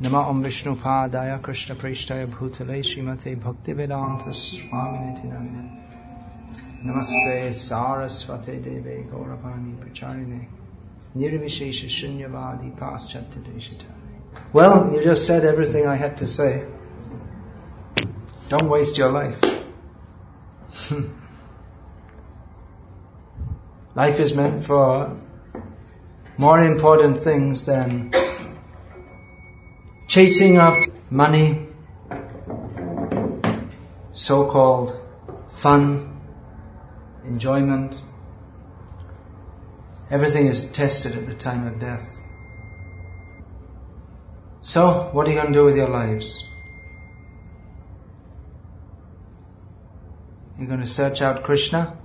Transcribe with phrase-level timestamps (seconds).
[0.00, 2.84] Nama Om Vishnu Padaya Krishna Prishtaya Bhutale
[3.36, 4.28] Bhaktivedanta
[5.26, 5.82] Namine
[6.84, 9.08] Namaste Sarasvate Deve
[9.80, 10.46] Pracharine
[11.16, 12.76] Nirvishesha Shunyavadi
[14.52, 16.64] Well, you just said everything I had to say.
[18.48, 19.42] Don't waste your life.
[23.96, 25.16] life is meant for
[26.38, 28.12] more important things than
[30.08, 31.66] chasing after money,
[34.12, 34.98] so-called
[35.50, 36.18] fun,
[37.24, 38.00] enjoyment.
[40.10, 42.18] Everything is tested at the time of death.
[44.62, 46.42] So, what are you going to do with your lives?
[50.58, 51.96] You're going to search out Krishna?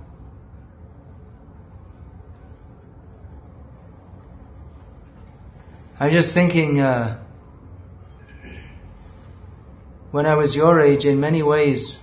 [5.98, 7.23] I'm just thinking, uh,
[10.14, 11.98] when I was your age, in many ways,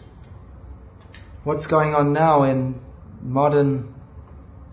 [1.45, 2.81] what's going on now in
[3.21, 3.93] modern,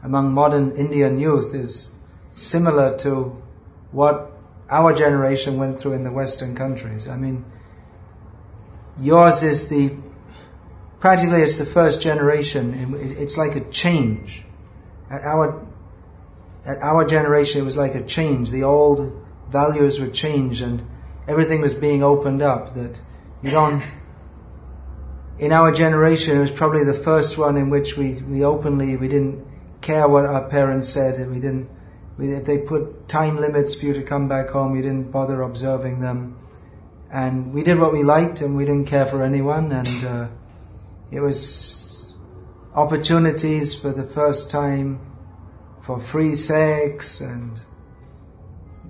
[0.03, 1.93] among modern Indian youth is
[2.33, 3.41] similar to
[3.93, 4.33] what
[4.69, 7.07] our generation went through in the Western countries.
[7.07, 7.45] I mean,
[8.99, 9.95] yours is the,
[10.99, 12.93] practically it's the first generation.
[12.97, 14.45] It's like a change.
[15.09, 15.65] At our,
[16.65, 18.51] at our generation, it was like a change.
[18.51, 20.85] The old values were changed and
[21.29, 23.01] everything was being opened up that
[23.43, 23.85] you don't,
[25.39, 29.09] in our generation, it was probably the first one in which we, we openly, we
[29.09, 29.47] didn't
[29.81, 31.71] care what our parents said and we didn't,
[32.17, 35.41] we, if they put time limits for you to come back home, we didn't bother
[35.43, 36.37] observing them.
[37.11, 40.29] And we did what we liked and we didn't care for anyone and uh,
[41.11, 42.13] it was
[42.75, 45.01] opportunities for the first time
[45.81, 47.61] for free sex and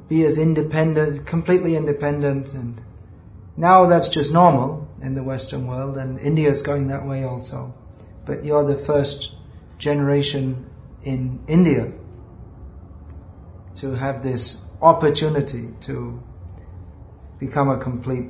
[0.08, 2.82] be as independent, completely independent and
[3.58, 7.74] now that's just normal in the Western world, and India is going that way also.
[8.24, 9.34] But you're the first
[9.78, 10.70] generation
[11.02, 11.92] in India
[13.76, 16.22] to have this opportunity to
[17.40, 18.26] become a complete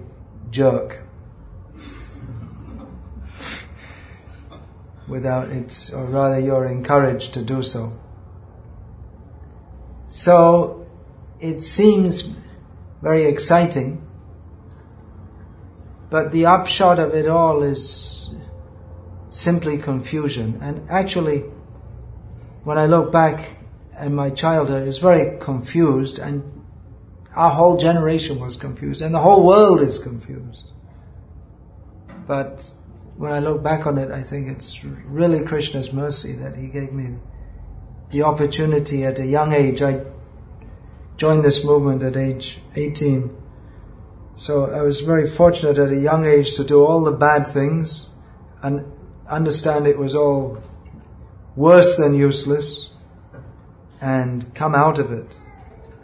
[0.50, 1.02] jerk
[5.06, 8.00] without it's, or rather you're encouraged to do so.
[10.08, 10.86] So
[11.38, 12.22] it seems
[13.02, 14.07] very exciting
[16.10, 18.34] but the upshot of it all is
[19.28, 20.60] simply confusion.
[20.62, 21.40] And actually,
[22.64, 23.48] when I look back
[23.94, 26.64] at my childhood, it was very confused and
[27.36, 30.64] our whole generation was confused and the whole world is confused.
[32.26, 32.72] But
[33.16, 36.92] when I look back on it, I think it's really Krishna's mercy that he gave
[36.92, 37.18] me
[38.10, 39.82] the opportunity at a young age.
[39.82, 40.04] I
[41.16, 43.36] joined this movement at age 18
[44.38, 48.08] so I was very fortunate at a young age to do all the bad things
[48.62, 48.92] and
[49.28, 50.58] understand it was all
[51.56, 52.88] worse than useless
[54.00, 55.36] and come out of it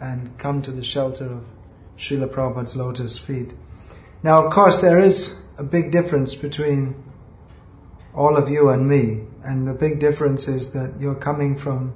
[0.01, 1.45] and come to the shelter of
[1.97, 3.53] Srila Prabhupada's lotus feet.
[4.21, 7.01] Now, of course, there is a big difference between
[8.13, 11.93] all of you and me, and the big difference is that you're coming from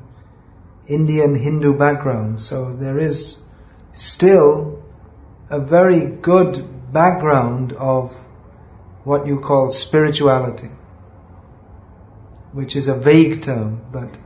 [0.88, 3.38] Indian Hindu background, so there is
[3.92, 4.79] still
[5.50, 8.16] a very good background of
[9.04, 10.70] what you call spirituality,
[12.52, 14.20] which is a vague term, but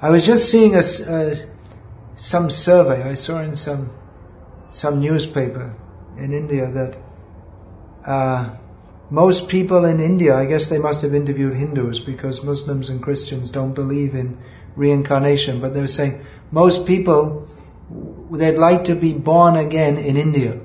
[0.00, 0.82] I was just seeing a,
[2.16, 3.02] some survey.
[3.02, 3.90] I saw in some
[4.70, 5.74] some newspaper
[6.18, 6.98] in India that
[8.04, 8.56] uh,
[9.10, 13.50] most people in India, I guess they must have interviewed Hindus because Muslims and Christians
[13.50, 14.38] don't believe in
[14.76, 17.48] reincarnation, but they were saying most people
[18.30, 20.60] they'd like to be born again in India.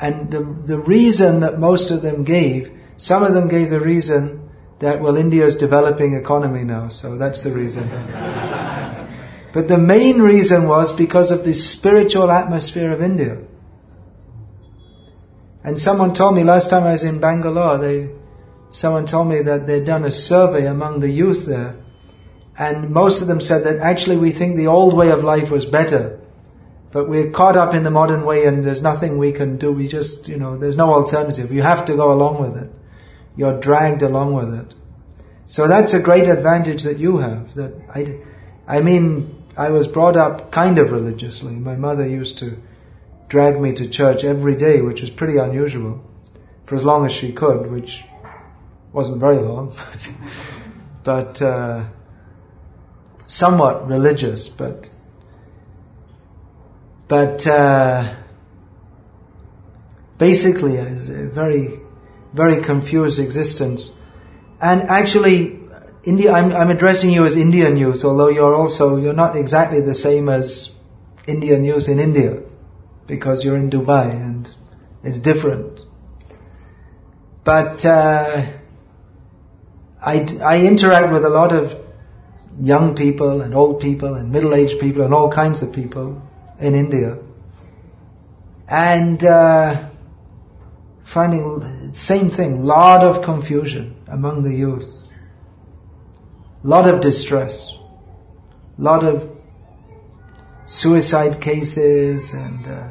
[0.00, 4.50] And the, the reason that most of them gave, some of them gave the reason
[4.78, 7.88] that, well, India is developing economy now, so that's the reason.
[9.52, 13.38] but the main reason was because of the spiritual atmosphere of India.
[15.64, 18.14] And someone told me last time I was in Bangalore, they,
[18.70, 21.76] someone told me that they'd done a survey among the youth there,
[22.56, 25.64] and most of them said that actually we think the old way of life was
[25.64, 26.17] better.
[26.90, 29.72] But we're caught up in the modern way and there's nothing we can do.
[29.72, 31.52] We just, you know, there's no alternative.
[31.52, 32.70] You have to go along with it.
[33.36, 34.74] You're dragged along with it.
[35.46, 37.54] So that's a great advantage that you have.
[37.54, 41.54] That I, I mean, I was brought up kind of religiously.
[41.54, 42.60] My mother used to
[43.28, 46.02] drag me to church every day, which was pretty unusual,
[46.64, 48.04] for as long as she could, which
[48.92, 49.74] wasn't very long.
[51.04, 51.86] but uh,
[53.26, 54.92] somewhat religious, but
[57.08, 58.14] but uh,
[60.18, 61.80] basically is a very,
[62.34, 63.96] very confused existence.
[64.60, 65.58] And actually,
[66.04, 69.94] India, I'm, I'm addressing you as Indian youth, although you're also, you're not exactly the
[69.94, 70.72] same as
[71.26, 72.42] Indian youth in India,
[73.06, 74.54] because you're in Dubai and
[75.02, 75.82] it's different.
[77.44, 78.44] But, uh,
[80.00, 81.76] I, I interact with a lot of
[82.60, 86.22] young people and old people and middle-aged people and all kinds of people
[86.60, 87.18] in India.
[88.68, 89.88] And, uh,
[91.02, 95.10] finding same thing, lot of confusion among the youth,
[96.62, 97.78] lot of distress,
[98.76, 99.28] lot of
[100.66, 102.88] suicide cases and uh,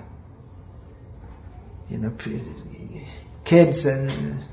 [1.91, 2.11] you know
[3.45, 4.43] kids and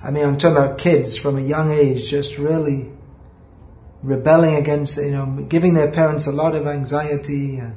[0.00, 2.92] I mean I'm talking about kids from a young age just really
[4.04, 7.70] rebelling against you know giving their parents a lot of anxiety uh,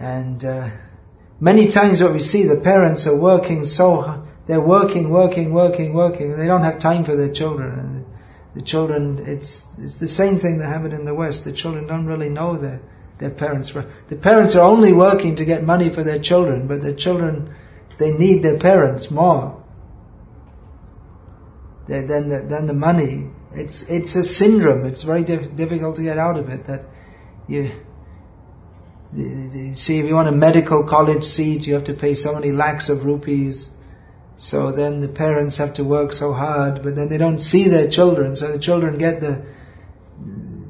[0.00, 0.70] and uh,
[1.40, 6.36] Many times what we see, the parents are working so, they're working, working, working, working,
[6.36, 7.78] they don't have time for their children.
[7.78, 8.06] And
[8.54, 11.44] the children, it's, it's the same thing that happened in the West.
[11.44, 12.82] The children don't really know their,
[13.16, 13.72] their parents.
[14.08, 17.54] The parents are only working to get money for their children, but the children,
[17.96, 19.64] they need their parents more
[21.86, 23.30] than the, than the money.
[23.54, 24.84] It's, it's a syndrome.
[24.84, 26.84] It's very difficult to get out of it that
[27.48, 27.72] you,
[29.12, 32.88] See, if you want a medical college seat, you have to pay so many lakhs
[32.88, 33.70] of rupees.
[34.36, 37.88] So then the parents have to work so hard, but then they don't see their
[37.88, 38.34] children.
[38.36, 39.44] So the children get the,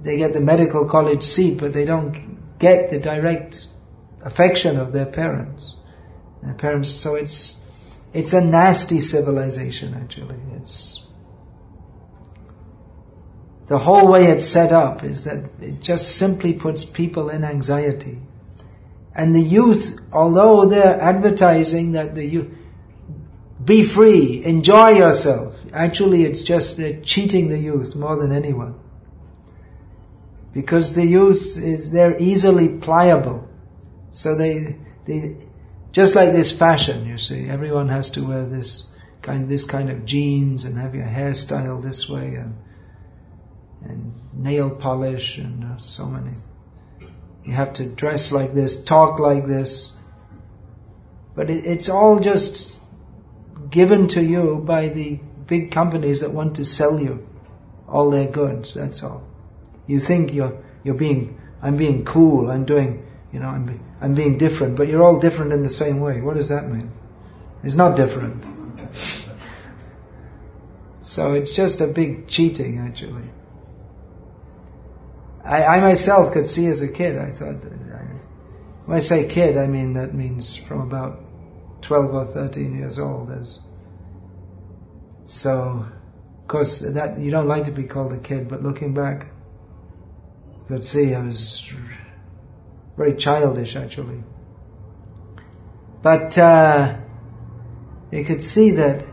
[0.02, 3.68] they get the medical college seat, but they don't get the direct
[4.22, 5.76] affection of their parents.
[6.42, 7.56] Their parents, so it's,
[8.12, 10.40] it's a nasty civilization actually.
[10.56, 11.06] It's,
[13.66, 18.18] the whole way it's set up is that it just simply puts people in anxiety.
[19.14, 22.54] And the youth, although they're advertising that the youth,
[23.62, 28.78] be free, enjoy yourself, actually it's just they're cheating the youth more than anyone.
[30.52, 33.48] Because the youth is, they're easily pliable.
[34.12, 35.38] So they, they,
[35.92, 38.88] just like this fashion, you see, everyone has to wear this
[39.22, 42.56] kind, this kind of jeans and have your hairstyle this way and,
[43.82, 46.48] and nail polish and uh, so many things.
[47.44, 49.92] You have to dress like this, talk like this.
[51.34, 52.80] But it, it's all just
[53.70, 57.26] given to you by the big companies that want to sell you
[57.88, 59.22] all their goods, that's all.
[59.86, 64.38] You think you're, you're being, I'm being cool, I'm doing, you know, I'm, I'm being
[64.38, 66.20] different, but you're all different in the same way.
[66.20, 66.92] What does that mean?
[67.64, 68.46] It's not different.
[71.00, 73.28] so it's just a big cheating actually.
[75.44, 77.64] I, I myself could see as a kid, I thought,
[78.84, 83.30] when I say kid, I mean that means from about 12 or 13 years old.
[83.30, 83.60] As,
[85.24, 85.86] so,
[86.42, 89.28] of course, that, you don't like to be called a kid, but looking back,
[90.52, 91.72] you could see I was
[92.96, 94.22] very childish actually.
[96.02, 96.96] But, uh,
[98.10, 99.04] you could see that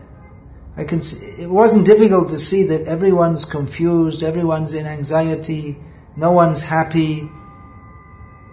[0.76, 5.76] I can see, it wasn't difficult to see that everyone's confused, everyone's in anxiety,
[6.18, 7.30] no one's happy.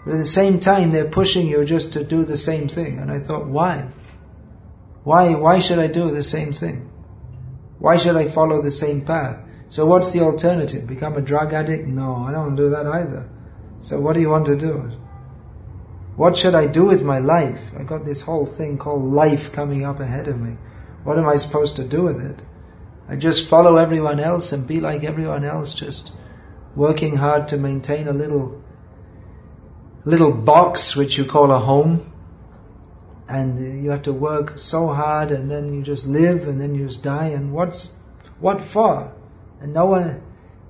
[0.06, 3.00] But at the same time, they're pushing you just to do the same thing.
[3.00, 3.90] And I thought, why?
[5.04, 6.92] Why, why should I do the same thing?
[7.80, 9.44] Why should I follow the same path?
[9.70, 10.86] So what's the alternative?
[10.86, 11.88] Become a drug addict?
[11.88, 13.30] No, I don't want to do that either.
[13.80, 14.92] So what do you want to do?
[16.16, 17.74] What should I do with my life?
[17.78, 20.56] I got this whole thing called life coming up ahead of me.
[21.04, 22.42] What am I supposed to do with it?
[23.10, 26.14] I just follow everyone else and be like everyone else, just
[26.76, 28.62] working hard to maintain a little
[30.04, 32.12] little box which you call a home.
[33.28, 36.86] And you have to work so hard and then you just live and then you
[36.86, 37.30] just die.
[37.30, 37.90] And what's
[38.40, 39.14] what for?
[39.60, 40.22] And no one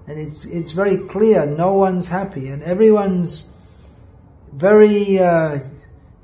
[0.08, 2.48] and it's it's very clear no one's happy.
[2.50, 3.50] And everyone's
[4.54, 5.60] very uh,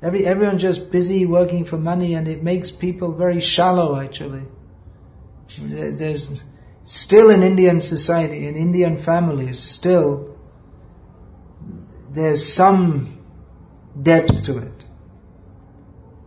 [0.02, 4.44] every everyone's just busy working for money and it makes people very shallow actually.
[5.58, 6.42] There's
[6.84, 10.36] Still in Indian society, in Indian families, still
[12.10, 13.18] there's some
[14.00, 14.86] depth to it.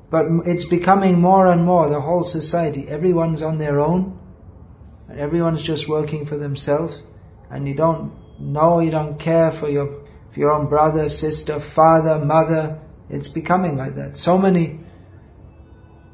[0.10, 2.88] But it's becoming more and more the whole society.
[2.88, 4.20] Everyone's on their own.
[5.10, 7.00] And everyone's just working for themselves.
[7.50, 12.24] And you don't know, you don't care for your, for your own brother, sister, father,
[12.24, 12.80] mother.
[13.10, 14.18] It's becoming like that.
[14.18, 14.80] So many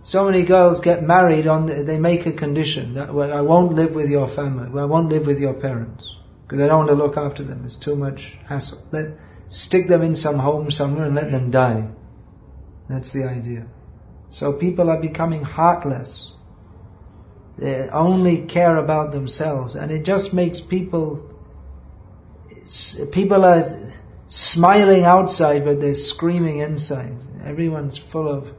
[0.01, 3.73] so many girls get married on, the, they make a condition that well, I won't
[3.73, 6.89] live with your family, well, I won't live with your parents, because I don't want
[6.89, 8.85] to look after them, it's too much hassle.
[8.91, 9.17] Let,
[9.51, 11.89] stick them in some home somewhere and let them die.
[12.89, 13.67] That's the idea.
[14.29, 16.33] So people are becoming heartless.
[17.57, 21.37] They only care about themselves and it just makes people,
[23.11, 23.63] people are
[24.27, 27.17] smiling outside but they're screaming inside.
[27.43, 28.53] Everyone's full of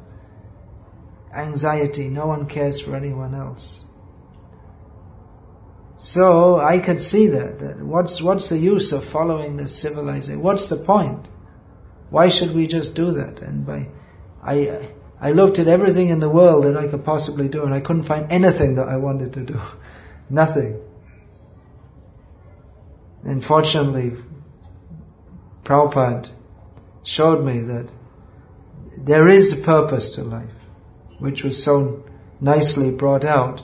[1.34, 2.08] anxiety.
[2.08, 3.84] No one cares for anyone else.
[5.96, 10.42] So I could see that, that what's, what's the use of following this civilization?
[10.42, 11.30] What's the point?
[12.10, 13.40] Why should we just do that?
[13.40, 13.88] And by,
[14.42, 14.88] I,
[15.20, 18.02] I looked at everything in the world that I could possibly do and I couldn't
[18.02, 19.60] find anything that I wanted to do.
[20.28, 20.80] Nothing.
[23.22, 24.16] Unfortunately,
[25.62, 26.30] Prabhupada
[27.04, 27.90] showed me that
[28.98, 30.61] there is a purpose to life,
[31.22, 32.02] which was so
[32.40, 33.62] nicely brought out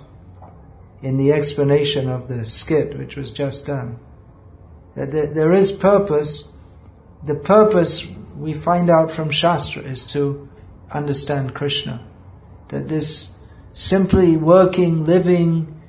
[1.02, 3.98] in the explanation of the skit which was just done.
[4.94, 6.48] That there is purpose.
[7.24, 10.48] The purpose we find out from Shastra is to
[10.90, 12.00] understand Krishna.
[12.68, 13.34] That this
[13.72, 15.80] simply working, living,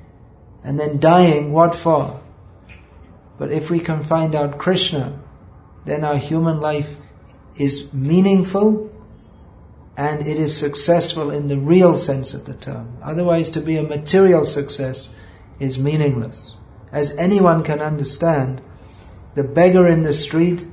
[0.64, 2.20] and then dying, what for?
[3.38, 5.20] But if we can find out Krishna,
[5.84, 6.96] then our human life
[7.56, 8.89] is meaningful
[10.00, 12.96] and it is successful in the real sense of the term.
[13.02, 15.12] Otherwise, to be a material success
[15.58, 16.56] is meaningless.
[16.90, 18.62] As anyone can understand,
[19.34, 20.66] the beggar in the street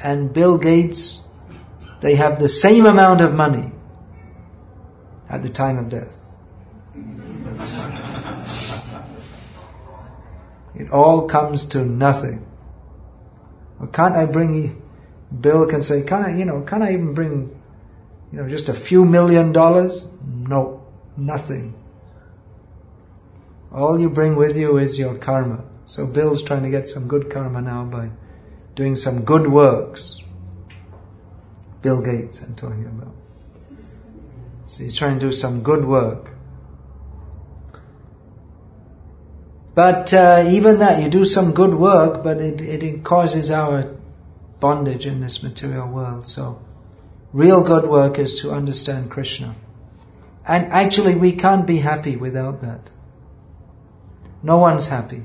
[0.00, 1.24] and Bill Gates,
[2.00, 3.72] they have the same amount of money
[5.30, 6.36] at the time of death.
[10.74, 12.44] It all comes to nothing.
[13.94, 14.82] Can't I bring,
[15.40, 17.57] Bill can say, can I, you know, can I even bring
[18.32, 20.06] you know, just a few million dollars?
[20.22, 21.74] No, nothing.
[23.72, 25.64] All you bring with you is your karma.
[25.84, 28.10] So Bill's trying to get some good karma now by
[28.74, 30.18] doing some good works.
[31.82, 33.14] Bill Gates, I'm talking about.
[34.64, 36.30] So he's trying to do some good work.
[39.74, 43.96] But uh, even that, you do some good work, but it, it causes our
[44.60, 46.26] bondage in this material world.
[46.26, 46.60] So
[47.32, 49.54] Real good work is to understand Krishna.
[50.46, 52.90] And actually, we can't be happy without that.
[54.42, 55.22] No one's happy.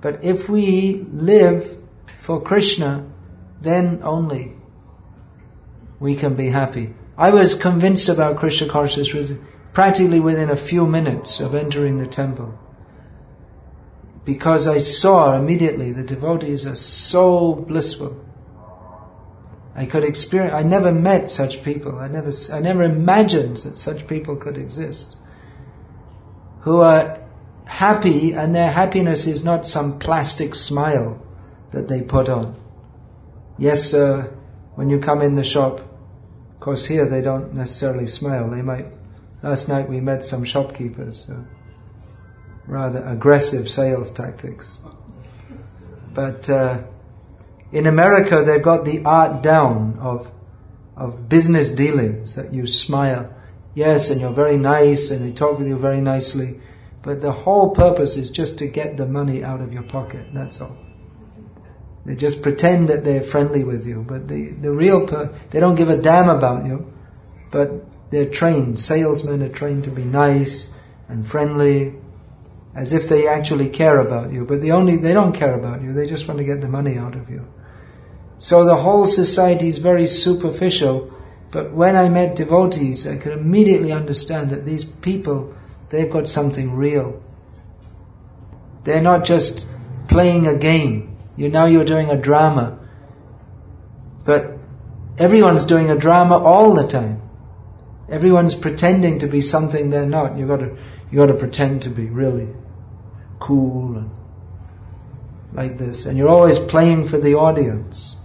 [0.00, 1.78] But if we live
[2.18, 3.06] for Krishna,
[3.60, 4.56] then only
[6.00, 6.94] we can be happy.
[7.16, 9.40] I was convinced about Krishna consciousness with,
[9.72, 12.58] practically within a few minutes of entering the temple.
[14.24, 18.16] Because I saw immediately the devotees are so blissful.
[19.74, 21.98] I could experience, I never met such people.
[21.98, 25.16] I never, I never imagined that such people could exist.
[26.60, 27.20] Who are
[27.64, 31.24] happy and their happiness is not some plastic smile
[31.70, 32.54] that they put on.
[33.58, 34.34] Yes, sir,
[34.74, 38.50] when you come in the shop, of course here they don't necessarily smile.
[38.50, 38.86] They might,
[39.42, 41.44] last night we met some shopkeepers, so
[42.66, 44.78] rather aggressive sales tactics.
[46.12, 46.82] But, uh,
[47.72, 50.30] in America, they've got the art down of,
[50.96, 53.34] of business dealings that you smile.
[53.74, 56.60] Yes, and you're very nice and they talk with you very nicely.
[57.00, 60.26] But the whole purpose is just to get the money out of your pocket.
[60.34, 60.76] That's all.
[62.04, 65.76] They just pretend that they're friendly with you, but the, the real, per- they don't
[65.76, 66.92] give a damn about you.
[67.50, 68.78] But they're trained.
[68.78, 70.72] Salesmen are trained to be nice
[71.08, 71.94] and friendly,
[72.74, 74.44] as if they actually care about you.
[74.44, 75.92] But the only, they don't care about you.
[75.92, 77.46] They just want to get the money out of you.
[78.42, 81.14] So the whole society is very superficial.
[81.52, 85.54] But when I met devotees, I could immediately understand that these people,
[85.90, 87.22] they've got something real.
[88.82, 89.68] They're not just
[90.08, 91.16] playing a game.
[91.36, 92.80] You know you're doing a drama.
[94.24, 94.58] But
[95.18, 97.22] everyone's doing a drama all the time.
[98.08, 100.36] Everyone's pretending to be something they're not.
[100.36, 100.76] You've gotta,
[101.12, 102.48] you gotta pretend to be really
[103.38, 104.10] cool and
[105.52, 106.06] like this.
[106.06, 108.16] And you're always playing for the audience.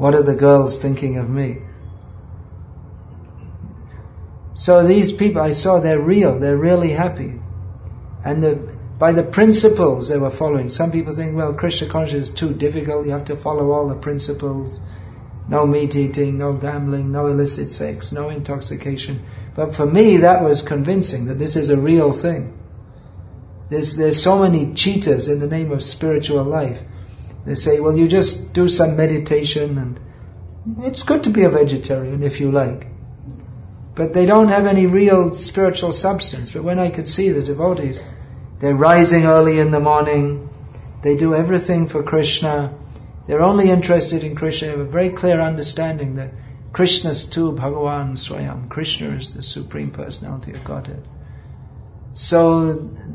[0.00, 1.58] What are the girls thinking of me?
[4.54, 7.38] So these people, I saw they're real, they're really happy.
[8.24, 8.54] And the,
[8.98, 13.04] by the principles they were following, some people think, well, Krishna consciousness is too difficult,
[13.04, 14.80] you have to follow all the principles.
[15.48, 19.26] No meat eating, no gambling, no illicit sex, no intoxication.
[19.54, 22.58] But for me, that was convincing that this is a real thing.
[23.68, 26.80] There's, there's so many cheaters in the name of spiritual life.
[27.44, 32.22] They say, well, you just do some meditation and it's good to be a vegetarian
[32.22, 32.86] if you like.
[33.94, 36.52] But they don't have any real spiritual substance.
[36.52, 38.02] But when I could see the devotees,
[38.58, 40.50] they're rising early in the morning,
[41.02, 42.74] they do everything for Krishna,
[43.26, 46.32] they're only interested in Krishna, they have a very clear understanding that
[46.72, 48.68] Krishnastu Bhagavan Swayam.
[48.68, 51.06] Krishna is the Supreme Personality of Godhead.
[52.12, 52.74] So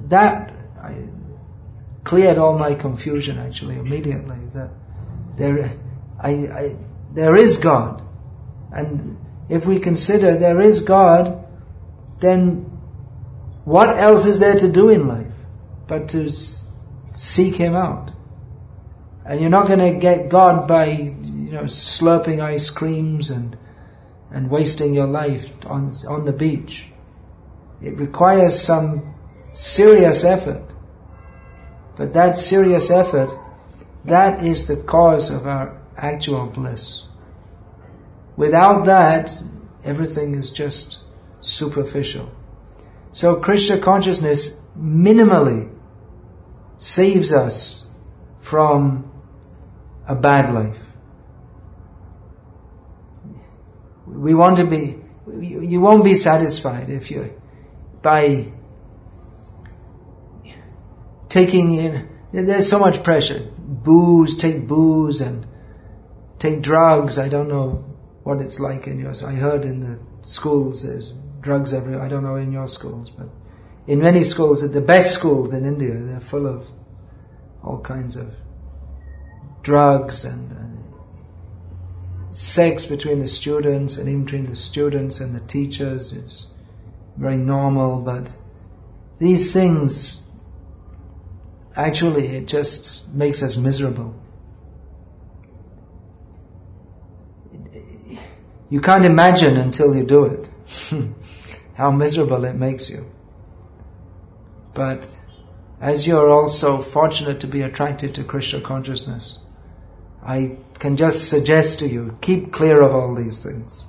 [0.09, 0.54] that
[2.05, 4.37] cleared all my confusion actually immediately.
[4.51, 4.69] That
[5.35, 5.77] there,
[6.19, 6.75] I, I,
[7.11, 8.01] there is God,
[8.71, 9.17] and
[9.49, 11.45] if we consider there is God,
[12.19, 12.71] then
[13.65, 15.33] what else is there to do in life
[15.87, 16.29] but to
[17.13, 18.11] seek Him out?
[19.25, 23.57] And you're not going to get God by, you know, slurping ice creams and,
[24.31, 26.87] and wasting your life on, on the beach.
[27.81, 29.15] It requires some
[29.53, 30.74] serious effort.
[31.95, 33.37] But that serious effort,
[34.05, 37.03] that is the cause of our actual bliss.
[38.35, 39.41] Without that,
[39.83, 40.99] everything is just
[41.39, 42.29] superficial.
[43.11, 45.71] So Krishna consciousness minimally
[46.77, 47.85] saves us
[48.41, 49.09] from
[50.07, 50.85] a bad life.
[54.05, 54.99] We want to be,
[55.31, 57.33] you won't be satisfied if you,
[58.01, 58.51] by
[61.35, 63.39] taking in, there's so much pressure.
[63.57, 65.45] Booze, take booze and
[66.39, 67.17] take drugs.
[67.19, 67.83] I don't know
[68.23, 69.21] what it's like in yours.
[69.21, 72.01] I heard in the schools there's drugs everywhere.
[72.01, 73.27] I don't know in your schools, but
[73.85, 76.65] in many schools, the best schools in India, they're full of
[77.61, 78.33] all kinds of
[79.61, 86.13] drugs and, uh, sex between the students and even between the students and the teachers
[86.13, 86.47] is
[87.17, 88.35] very normal, but
[89.17, 90.24] these things
[91.75, 94.15] actually it just makes us miserable.
[98.69, 100.49] You can't imagine until you do it
[101.75, 103.09] how miserable it makes you.
[104.73, 105.17] But
[105.79, 109.37] as you're also fortunate to be attracted to Krishna consciousness,
[110.23, 113.83] I can just suggest to you, keep clear of all these things.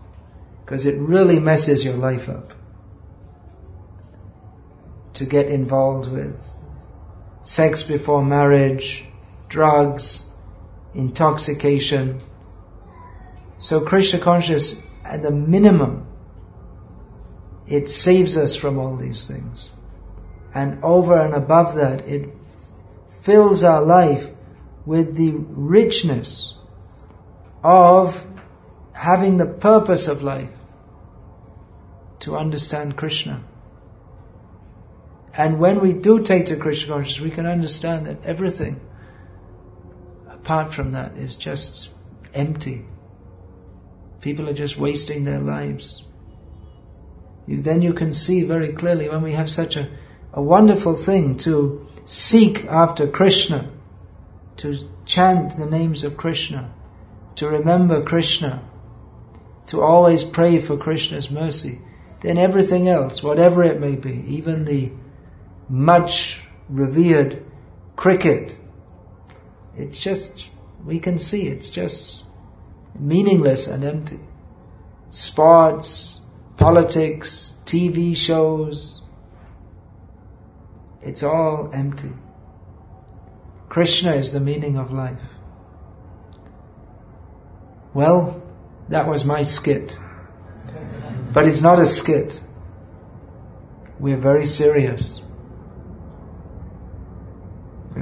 [0.64, 2.52] Because it really messes your life up.
[5.14, 6.58] To get involved with
[7.46, 9.06] sex before marriage,
[9.48, 10.24] drugs,
[10.94, 12.20] intoxication.
[13.58, 16.08] So Krishna consciousness, at the minimum,
[17.68, 19.72] it saves us from all these things.
[20.52, 22.34] And over and above that, it
[23.08, 24.28] fills our life
[24.84, 26.56] with the richness
[27.62, 28.26] of
[28.92, 30.54] having the purpose of life
[32.20, 33.44] to understand Krishna.
[35.36, 38.80] And when we do take to Krishna consciousness, we can understand that everything
[40.46, 41.90] apart from that is just
[42.32, 42.84] empty.
[44.20, 46.04] People are just wasting their lives.
[47.48, 49.88] You, then you can see very clearly when we have such a,
[50.32, 53.70] a wonderful thing to seek after Krishna,
[54.58, 56.72] to chant the names of Krishna,
[57.36, 58.62] to remember Krishna,
[59.66, 61.80] to always pray for Krishna's mercy,
[62.22, 64.92] then everything else, whatever it may be, even the
[65.68, 67.44] much revered
[67.94, 68.58] cricket,
[69.76, 70.52] it's just,
[70.84, 72.24] we can see it's just
[72.98, 74.20] meaningless and empty.
[75.08, 76.20] Sports,
[76.56, 79.02] politics, TV shows,
[81.02, 82.12] it's all empty.
[83.68, 85.22] Krishna is the meaning of life.
[87.94, 88.42] Well,
[88.88, 89.98] that was my skit.
[91.32, 92.42] But it's not a skit.
[93.98, 95.22] We're very serious.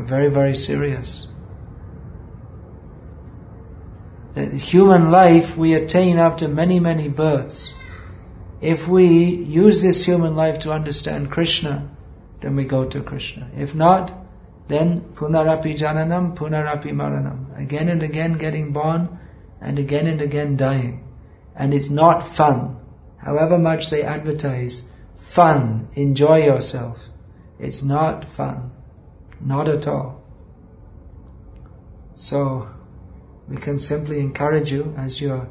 [0.04, 1.26] Very, very serious.
[4.34, 7.72] The human life we attain after many, many births.
[8.60, 11.88] If we use this human life to understand Krishna,
[12.40, 13.48] then we go to Krishna.
[13.56, 14.12] If not,
[14.68, 17.58] then punarapi jananam, punarapi maranam.
[17.58, 19.18] Again and again getting born
[19.62, 21.08] and again and again dying.
[21.56, 22.76] And it's not fun.
[23.16, 24.82] However much they advertise,
[25.16, 27.08] fun, enjoy yourself.
[27.58, 28.72] It's not fun.
[29.44, 30.22] Not at all.
[32.14, 32.70] So,
[33.48, 35.48] we can simply encourage you as you're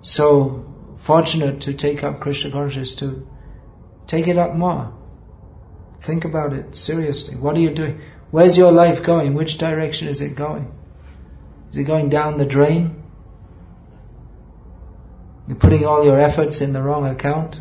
[0.00, 3.26] so fortunate to take up Krishna consciousness to
[4.06, 4.92] take it up more.
[5.98, 7.36] Think about it seriously.
[7.36, 8.00] What are you doing?
[8.30, 9.34] Where's your life going?
[9.34, 10.70] Which direction is it going?
[11.70, 13.02] Is it going down the drain?
[15.46, 17.60] You're putting all your efforts in the wrong account?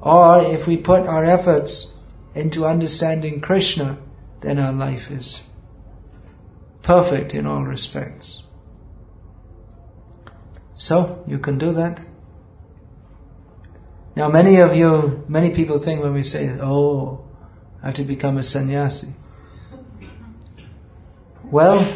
[0.00, 1.92] Or if we put our efforts
[2.34, 3.98] into understanding Krishna,
[4.40, 5.42] then our life is
[6.82, 8.42] perfect in all respects.
[10.74, 12.06] So, you can do that.
[14.16, 17.24] Now, many of you, many people think when we say, oh,
[17.82, 19.14] I have to become a sannyasi.
[21.44, 21.86] Well,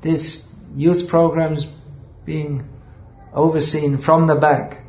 [0.00, 1.66] this youth programs
[2.24, 2.68] being
[3.32, 4.84] overseen from the back,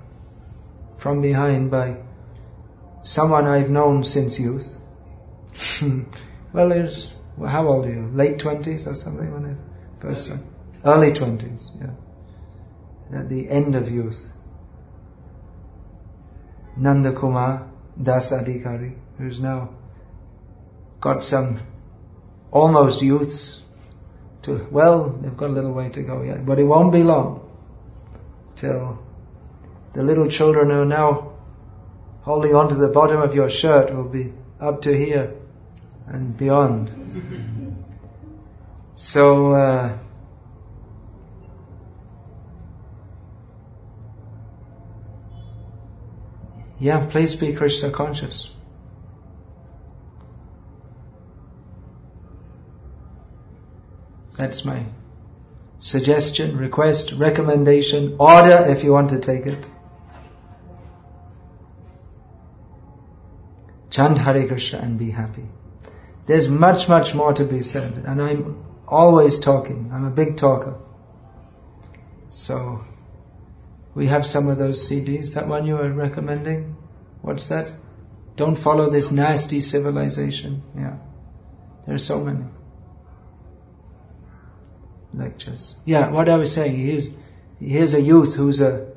[0.98, 1.98] from behind by
[3.04, 4.80] someone I've known since youth.
[6.54, 6.88] well,
[7.38, 8.10] well, how old are you?
[8.14, 10.38] Late 20s or something when I first saw
[10.84, 13.20] Early 20s, yeah.
[13.20, 14.36] At the end of youth.
[16.76, 17.70] Nanda Kumar
[18.02, 19.70] Das Adhikari, who's now
[21.00, 21.62] got some
[22.52, 23.62] almost youths
[24.42, 27.50] to, well, they've got a little way to go yet, but it won't be long
[28.56, 29.04] till
[29.94, 31.33] the little children are now
[32.24, 35.36] holding on to the bottom of your shirt will be up to here
[36.08, 36.90] and beyond.
[38.94, 39.98] so, uh,
[46.80, 48.50] yeah, please be Krishna conscious.
[54.38, 54.86] That's my
[55.80, 59.70] suggestion, request, recommendation, order if you want to take it.
[63.94, 65.46] Chant Hare Krishna and be happy.
[66.26, 69.92] There's much, much more to be said, and I'm always talking.
[69.94, 70.80] I'm a big talker.
[72.30, 72.82] So,
[73.94, 75.36] we have some of those CDs.
[75.36, 76.76] That one you were recommending?
[77.22, 77.72] What's that?
[78.36, 80.64] Don't follow this nasty civilization.
[80.76, 80.96] Yeah.
[81.86, 82.46] There are so many
[85.14, 85.76] lectures.
[85.86, 87.10] Yeah, what I was saying, here's,
[87.60, 88.92] here's a youth who's a,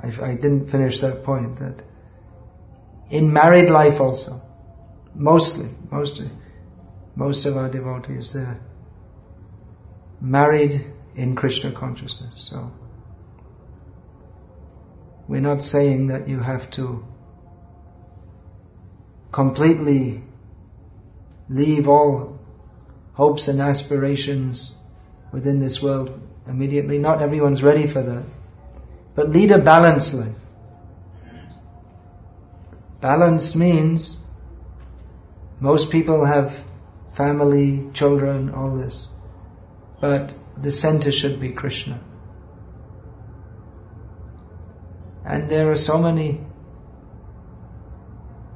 [0.00, 1.82] I, I didn't finish that point, that
[3.10, 4.42] in married life also,
[5.14, 6.30] mostly, mostly,
[7.14, 8.60] most of our devotees, they're
[10.20, 10.74] married
[11.14, 12.72] in Krishna consciousness, so
[15.28, 17.06] we're not saying that you have to
[19.32, 20.22] completely
[21.48, 22.38] leave all
[23.14, 24.74] hopes and aspirations
[25.32, 26.98] within this world immediately.
[26.98, 28.24] Not everyone's ready for that.
[29.14, 30.43] But lead a balanced life.
[33.04, 34.16] Balanced means
[35.60, 36.64] most people have
[37.12, 39.10] family, children, all this.
[40.00, 42.00] But the center should be Krishna.
[45.26, 46.40] And there are so many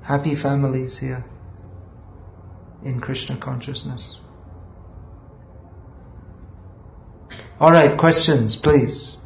[0.00, 1.26] happy families here
[2.82, 4.18] in Krishna consciousness.
[7.61, 9.18] All right, questions, please.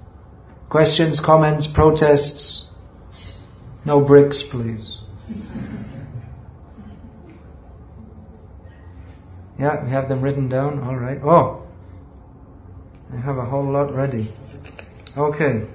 [0.69, 2.67] Questions, comments, protests.
[3.85, 5.02] No bricks, please.
[9.59, 10.83] Yeah, we have them written down.
[10.83, 11.21] All right.
[11.23, 11.63] Oh,
[13.13, 14.27] I have a whole lot ready.
[15.17, 15.67] Okay.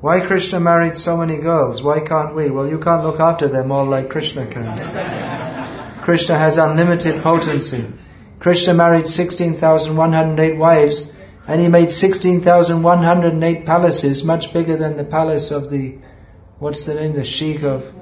[0.00, 1.82] Why Krishna married so many girls?
[1.82, 2.50] Why can't we?
[2.50, 6.02] Well, you can't look after them all like Krishna can.
[6.02, 7.84] Krishna has unlimited potency.
[8.38, 11.12] Krishna married 16,108 wives
[11.46, 15.98] and he made 16,108 palaces, much bigger than the palace of the,
[16.58, 17.92] what's the name, the Sheikh of,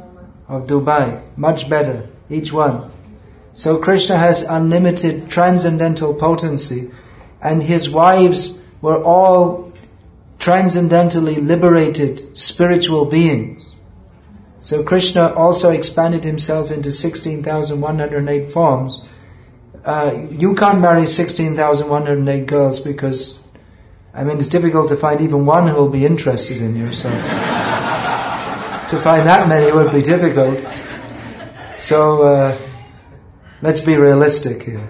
[0.49, 1.21] of Dubai.
[1.37, 2.91] Much better, each one.
[3.55, 6.91] So Krishna has unlimited transcendental potency,
[7.43, 9.73] and his wives were all
[10.39, 13.75] transcendentally liberated spiritual beings.
[14.61, 19.03] So Krishna also expanded himself into 16,108 forms,
[19.85, 23.39] uh, you can't marry 16,108 girls because,
[24.13, 27.09] I mean, it's difficult to find even one who will be interested in you, so.
[28.91, 30.61] To find that many would be difficult.
[31.75, 32.59] So, uh,
[33.63, 34.87] let's be realistic here.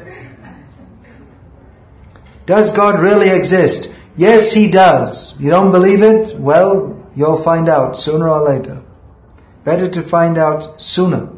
[2.47, 3.93] Does God really exist?
[4.17, 5.39] Yes, He does.
[5.39, 6.35] You don't believe it?
[6.35, 8.83] Well, you'll find out sooner or later.
[9.65, 11.31] Better to find out sooner.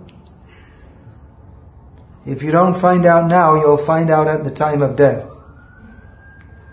[2.26, 5.42] If you don't find out now, you'll find out at the time of death.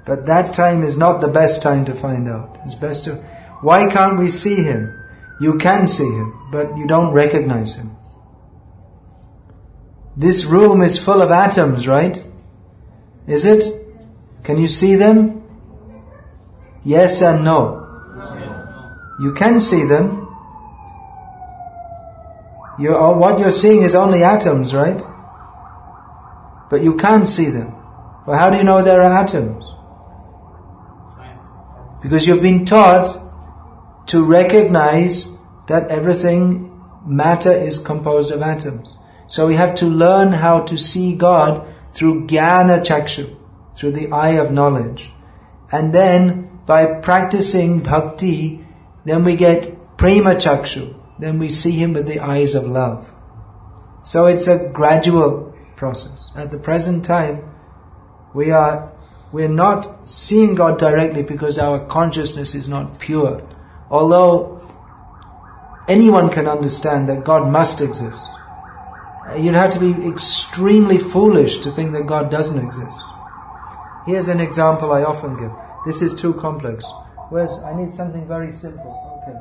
[0.06, 2.60] But that time is not the best time to find out.
[2.64, 3.16] It's best to,
[3.62, 5.04] why can't we see Him?
[5.40, 7.96] You can see Him, but you don't recognize Him.
[10.16, 12.24] This room is full of atoms, right?
[13.28, 13.64] Is it?
[14.44, 15.44] Can you see them?
[16.84, 17.84] Yes and no.
[19.20, 20.28] You can see them.
[22.80, 25.02] You're, uh, what you're seeing is only atoms, right?
[26.70, 27.74] but you can't see them.
[28.26, 29.74] Well, how do you know there are atoms?
[32.02, 33.20] Because you've been taught
[34.08, 35.30] to recognize
[35.68, 36.74] that everything,
[37.06, 38.98] matter is composed of atoms.
[39.28, 43.36] So we have to learn how to see God through jnana chakshu,
[43.76, 45.12] through the eye of knowledge.
[45.72, 48.66] And then by practicing bhakti,
[49.04, 53.14] then we get prema chakshu, then we see Him with the eyes of love.
[54.04, 56.32] So it's a gradual process.
[56.36, 57.50] At the present time,
[58.34, 58.94] we are
[59.32, 63.42] we're not seeing God directly because our consciousness is not pure.
[63.90, 64.62] Although
[65.88, 68.28] anyone can understand that God must exist.
[69.38, 73.04] You'd have to be extremely foolish to think that God doesn't exist.
[74.06, 75.52] Here's an example I often give.
[75.86, 76.92] This is too complex.
[77.30, 79.22] Where's, I need something very simple.
[79.22, 79.38] Okay.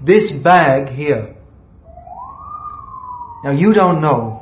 [0.00, 1.36] This bag here.
[3.44, 4.38] Now you don't know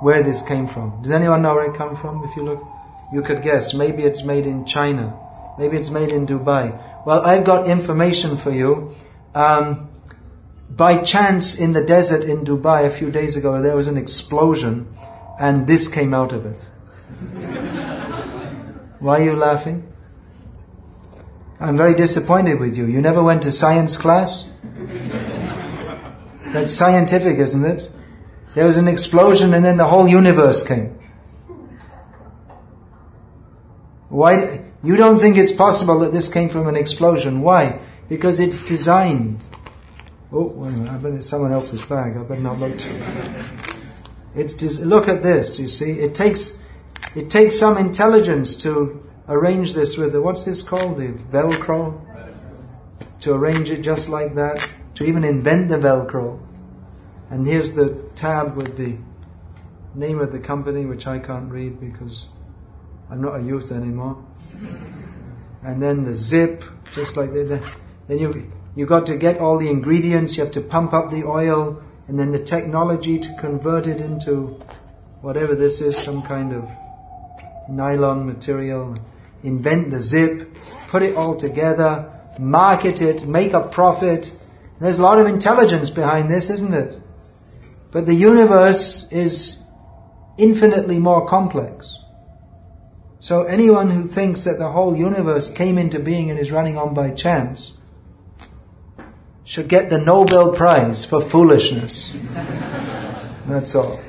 [0.00, 1.02] where this came from.
[1.02, 2.24] Does anyone know where it came from?
[2.24, 2.64] If you look,
[3.12, 3.72] you could guess.
[3.72, 5.16] Maybe it's made in China.
[5.58, 6.76] Maybe it's made in Dubai.
[7.04, 8.94] Well, I've got information for you.
[9.34, 9.88] Um,
[10.70, 14.94] by chance, in the desert in Dubai a few days ago, there was an explosion,
[15.38, 16.62] and this came out of it.
[19.00, 19.92] Why are you laughing?
[21.60, 22.86] I'm very disappointed with you.
[22.86, 24.46] You never went to science class?
[26.52, 27.90] That's scientific, isn't it?
[28.54, 30.98] There was an explosion and then the whole universe came.
[34.08, 34.61] Why?
[34.84, 37.42] You don't think it's possible that this came from an explosion.
[37.42, 37.80] Why?
[38.08, 39.44] Because it's designed.
[40.32, 42.16] Oh, wait a minute, I bet it's someone else's bag.
[42.16, 43.00] I better not look too.
[44.34, 45.60] It's des- look at this.
[45.60, 46.58] You see, it takes
[47.14, 52.00] it takes some intelligence to arrange this with the what's this called the Velcro
[53.20, 54.74] to arrange it just like that.
[54.96, 56.40] To even invent the Velcro.
[57.30, 58.96] And here's the tab with the
[59.94, 62.26] name of the company, which I can't read because
[63.12, 64.24] I'm not a youth anymore.
[65.62, 67.62] And then the zip, just like that.
[68.08, 70.38] Then you you got to get all the ingredients.
[70.38, 74.58] You have to pump up the oil, and then the technology to convert it into
[75.20, 76.70] whatever this is, some kind of
[77.68, 78.96] nylon material.
[79.42, 80.48] Invent the zip,
[80.88, 84.32] put it all together, market it, make a profit.
[84.80, 86.98] There's a lot of intelligence behind this, isn't it?
[87.90, 89.62] But the universe is
[90.38, 91.98] infinitely more complex.
[93.22, 96.92] So anyone who thinks that the whole universe came into being and is running on
[96.92, 97.72] by chance
[99.44, 102.12] should get the Nobel Prize for foolishness.
[103.46, 104.00] That's all.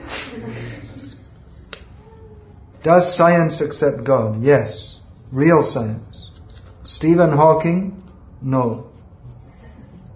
[2.81, 4.41] Does science accept God?
[4.41, 4.99] Yes.
[5.31, 6.41] Real science.
[6.81, 8.03] Stephen Hawking?
[8.41, 8.89] No.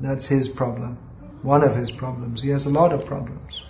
[0.01, 0.97] That's his problem
[1.43, 2.41] one of his problems.
[2.41, 3.61] He has a lot of problems.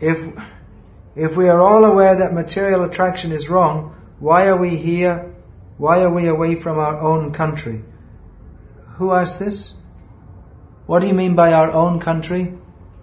[0.00, 0.34] If,
[1.16, 5.34] if we are all aware that material attraction is wrong, why are we here?
[5.78, 7.82] Why are we away from our own country?
[8.96, 9.74] Who asked this?
[10.86, 12.54] What do you mean by our own country?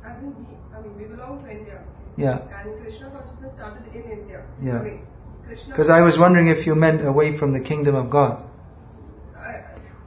[0.04, 0.46] I think we,
[0.76, 1.84] I mean, we belong to India.
[2.18, 2.40] Yeah.
[2.40, 4.46] And Krishna consciousness started in India.
[4.62, 4.80] Yeah.
[4.80, 5.08] I mean,
[5.46, 5.70] Krishna.
[5.74, 8.44] Because I was wondering if you meant away from the kingdom of God.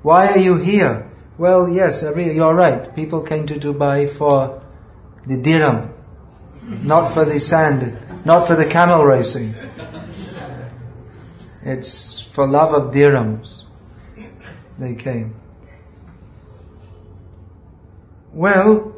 [0.03, 1.11] Why are you here?
[1.37, 2.95] Well, yes, you're right.
[2.95, 4.63] People came to Dubai for
[5.27, 5.93] the dirham,
[6.63, 9.55] not for the sand, not for the camel racing.
[11.63, 13.65] It's for love of dirhams.
[14.79, 15.35] They came.
[18.33, 18.95] Well,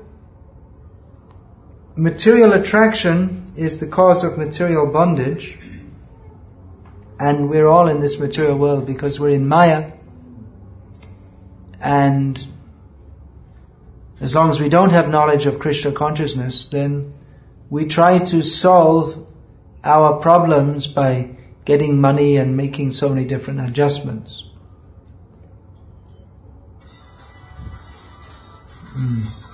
[1.95, 5.59] material attraction is the cause of material bondage,
[7.21, 9.93] and we're all in this material world because we're in Maya.
[11.81, 12.47] And
[14.21, 17.15] as long as we don't have knowledge of Krishna consciousness, then
[17.71, 19.27] we try to solve
[19.85, 24.45] our problems by getting money and making so many different adjustments.
[28.95, 29.49] Hmm.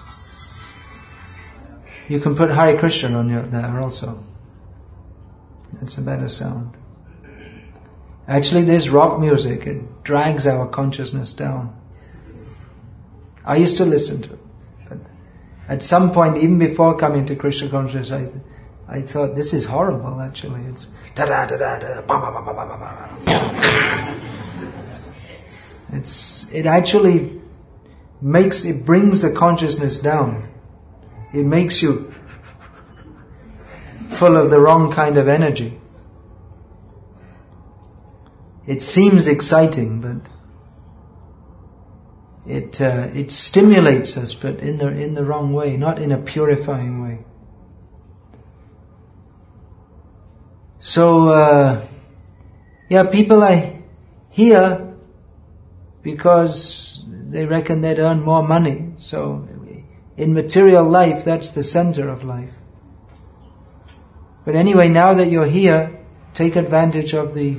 [2.12, 4.22] You can put Hare Krishna on your, there also.
[5.72, 6.76] That's a better sound.
[8.28, 11.76] Actually, this rock music, it drags our consciousness down.
[13.44, 14.43] I used to listen to it.
[15.68, 18.42] At some point, even before coming to Krishna consciousness,
[18.88, 20.20] I, I thought this is horrible.
[20.20, 22.02] Actually, it's da da da da da.
[25.92, 27.40] It's it actually
[28.20, 30.48] makes it brings the consciousness down.
[31.32, 32.12] It makes you
[34.10, 35.80] full of the wrong kind of energy.
[38.66, 40.30] It seems exciting, but
[42.46, 46.18] it uh, it stimulates us, but in the in the wrong way, not in a
[46.18, 47.24] purifying way.
[50.78, 51.86] So uh,
[52.90, 53.82] yeah, people I
[54.28, 54.94] hear
[56.02, 58.92] because they reckon they'd earn more money.
[58.98, 59.48] So
[60.16, 62.52] in material life, that's the center of life.
[64.44, 65.98] But anyway, now that you're here,
[66.34, 67.56] take advantage of the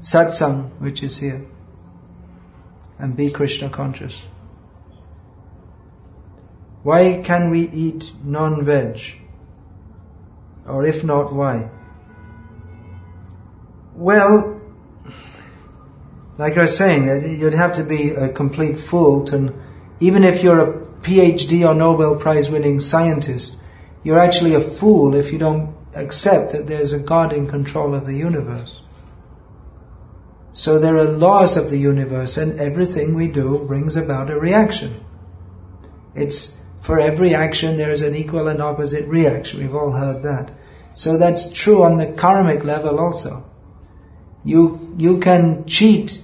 [0.00, 1.46] satsang which is here
[2.98, 4.24] and be Krishna conscious.
[6.82, 9.00] Why can we eat non-veg?
[10.66, 11.70] Or if not, why?
[13.94, 14.60] Well,
[16.38, 19.54] like I was saying, you'd have to be a complete fool to,
[20.00, 23.58] even if you're a PhD or Nobel Prize winning scientist,
[24.02, 28.04] you're actually a fool if you don't accept that there's a God in control of
[28.04, 28.80] the universe.
[30.56, 34.94] So there are laws of the universe and everything we do brings about a reaction.
[36.14, 39.60] It's for every action there is an equal and opposite reaction.
[39.60, 40.50] We've all heard that.
[40.94, 43.44] So that's true on the karmic level also.
[44.44, 46.22] You, you can cheat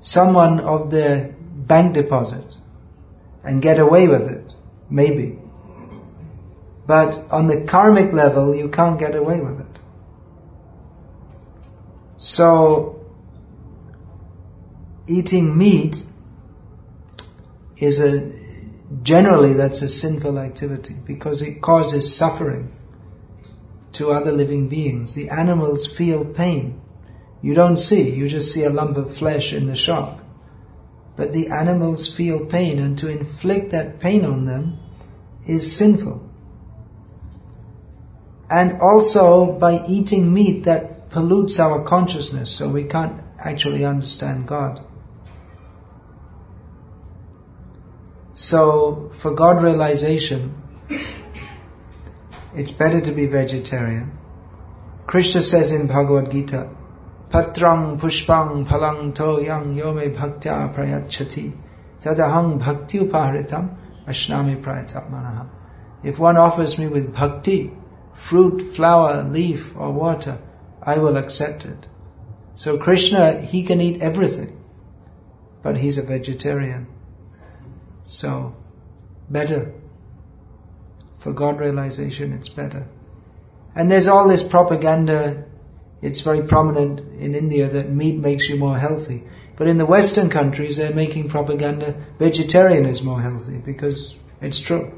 [0.00, 2.44] someone of the bank deposit
[3.42, 4.54] and get away with it.
[4.90, 5.38] Maybe.
[6.86, 9.80] But on the karmic level, you can't get away with it.
[12.18, 12.99] So,
[15.10, 16.04] eating meat
[17.76, 18.32] is a,
[19.02, 22.72] generally that's a sinful activity because it causes suffering
[23.92, 25.14] to other living beings.
[25.14, 26.80] The animals feel pain.
[27.42, 30.20] You don't see, you just see a lump of flesh in the shop.
[31.16, 34.78] But the animals feel pain and to inflict that pain on them
[35.46, 36.28] is sinful.
[38.48, 44.84] And also by eating meat that pollutes our consciousness so we can't actually understand God.
[48.40, 50.54] So for God realization,
[52.54, 54.12] it's better to be vegetarian.
[55.06, 56.70] Krishna says in Bhagavad Gita,
[57.28, 61.52] Patrang pushpang palang to yang yome bhaktya prayachati
[62.00, 63.76] tadahang bhakti upahritam
[64.06, 65.46] ashnami prayatapmanaha.
[66.02, 67.70] If one offers me with bhakti,
[68.14, 70.38] fruit, flower, leaf or water,
[70.82, 71.86] I will accept it.
[72.54, 74.58] So Krishna, he can eat everything,
[75.62, 76.86] but he's a vegetarian.
[78.02, 78.56] So,
[79.28, 79.74] better.
[81.16, 82.86] For God realization, it's better.
[83.74, 85.44] And there's all this propaganda
[86.02, 89.24] it's very prominent in India that meat makes you more healthy.
[89.56, 94.96] But in the Western countries, they're making propaganda vegetarian is more healthy because it's true.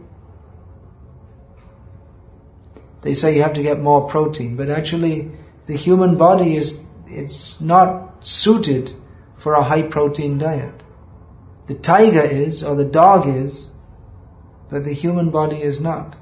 [3.01, 5.33] They say you have to get more protein, but actually
[5.67, 8.95] the human body is, it's not suited
[9.35, 10.85] for a high protein diet.
[11.73, 13.67] The tiger is, or the dog is,
[14.69, 16.19] but the human body is not.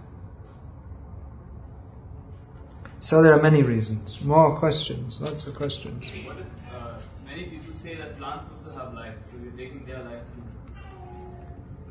[3.00, 4.24] So there are many reasons.
[4.24, 5.20] More questions.
[5.20, 6.04] Lots of questions.
[6.24, 10.04] What if uh, many people say that plants also have life, so you're taking their
[10.04, 10.22] life?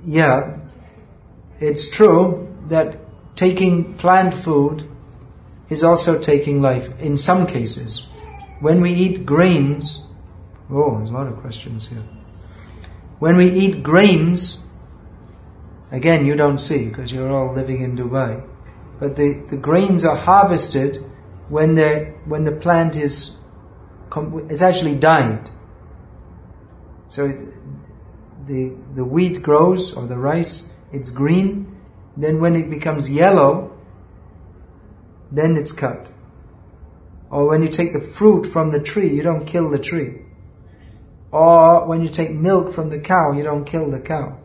[0.06, 0.60] Yeah,
[1.60, 2.98] it's true that
[3.36, 4.90] taking plant food
[5.68, 8.06] is also taking life in some cases.
[8.62, 10.02] When we eat grains,
[10.70, 12.06] oh, there's a lot of questions here.
[13.20, 14.60] When we eat grains,
[15.92, 18.44] again, you don't see because you're all living in Dubai
[19.00, 20.98] but the, the grains are harvested
[21.48, 23.36] when the when the plant is
[24.16, 25.50] it's actually died.
[27.08, 31.78] So the the wheat grows or the rice, it's green.
[32.18, 33.78] Then when it becomes yellow,
[35.32, 36.12] then it's cut.
[37.30, 40.24] Or when you take the fruit from the tree, you don't kill the tree.
[41.32, 44.40] Or when you take milk from the cow, you don't kill the cow.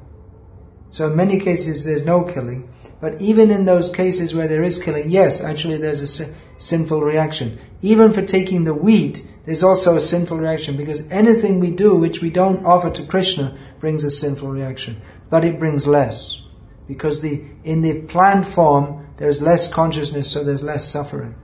[0.88, 2.68] So in many cases there's no killing.
[3.00, 7.00] But even in those cases where there is killing, yes, actually there's a sin- sinful
[7.00, 7.58] reaction.
[7.82, 12.20] Even for taking the wheat, there's also a sinful reaction because anything we do which
[12.20, 15.00] we don't offer to Krishna brings a sinful reaction.
[15.30, 16.40] But it brings less.
[16.86, 21.34] Because the, in the plant form, there's less consciousness, so there's less suffering.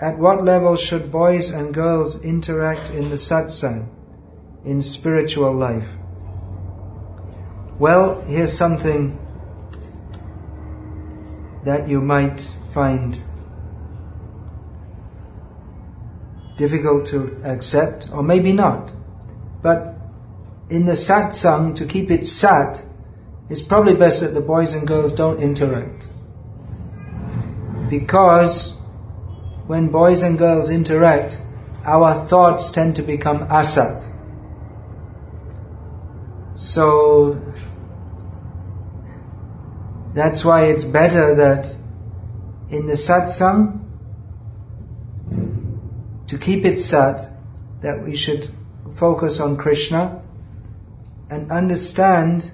[0.00, 3.88] At what level should boys and girls interact in the satsang?
[4.64, 5.88] in spiritual life?
[7.78, 9.18] Well, here's something
[11.64, 12.40] that you might
[12.72, 13.22] find
[16.56, 18.92] difficult to accept, or maybe not.
[19.62, 19.96] But
[20.70, 22.84] in the satsang, to keep it sat,
[23.48, 26.10] it's probably best that the boys and girls don't interact.
[27.88, 28.77] Because
[29.68, 31.38] when boys and girls interact,
[31.84, 34.10] our thoughts tend to become asat.
[36.54, 37.42] So
[40.14, 41.76] that's why it's better that
[42.70, 43.84] in the satsang,
[46.28, 47.28] to keep it sat,
[47.82, 48.48] that we should
[48.92, 50.22] focus on Krishna
[51.28, 52.50] and understand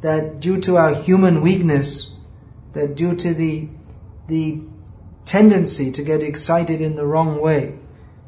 [0.00, 2.10] that due to our human weakness,
[2.72, 3.68] that due to the,
[4.26, 4.62] the
[5.26, 7.78] tendency to get excited in the wrong way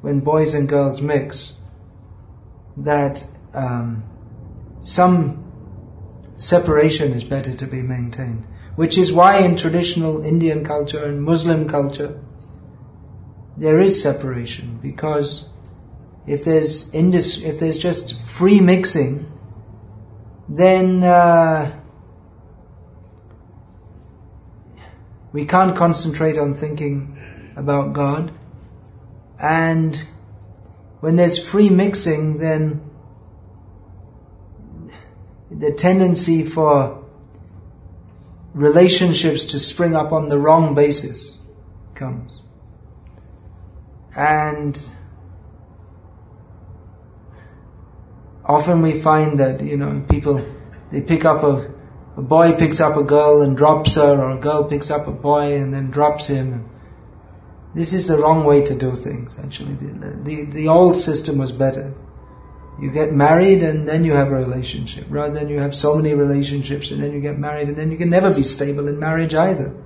[0.01, 1.55] when boys and girls mix,
[2.77, 3.25] that
[3.55, 4.05] um,
[4.81, 5.45] some
[6.37, 8.47] separation is better to be maintained.
[8.77, 12.21] Which is why in traditional Indian culture and Muslim culture,
[13.57, 15.45] there is separation because
[16.27, 19.33] if there's indus- if there's just free mixing,
[20.49, 21.78] then uh,
[25.33, 28.33] we can't concentrate on thinking about God,
[29.39, 29.97] and
[31.01, 32.89] when there's free mixing, then
[35.51, 37.05] the tendency for
[38.55, 41.39] relationships to spring up on the wrong basis
[41.95, 42.43] comes.
[44.17, 44.77] And
[48.45, 50.45] often we find that, you know, people,
[50.91, 51.73] they pick up a,
[52.19, 55.13] a boy picks up a girl and drops her, or a girl picks up a
[55.13, 56.69] boy and then drops him.
[57.75, 59.75] This is the wrong way to do things, actually.
[59.75, 61.95] The, the, the old system was better.
[62.81, 66.13] You get married and then you have a relationship, rather than you have so many
[66.15, 69.35] relationships and then you get married and then you can never be stable in marriage
[69.37, 69.77] either.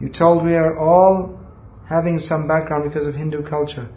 [0.00, 1.41] You told we are all
[1.92, 3.88] having some background because of Hindu culture,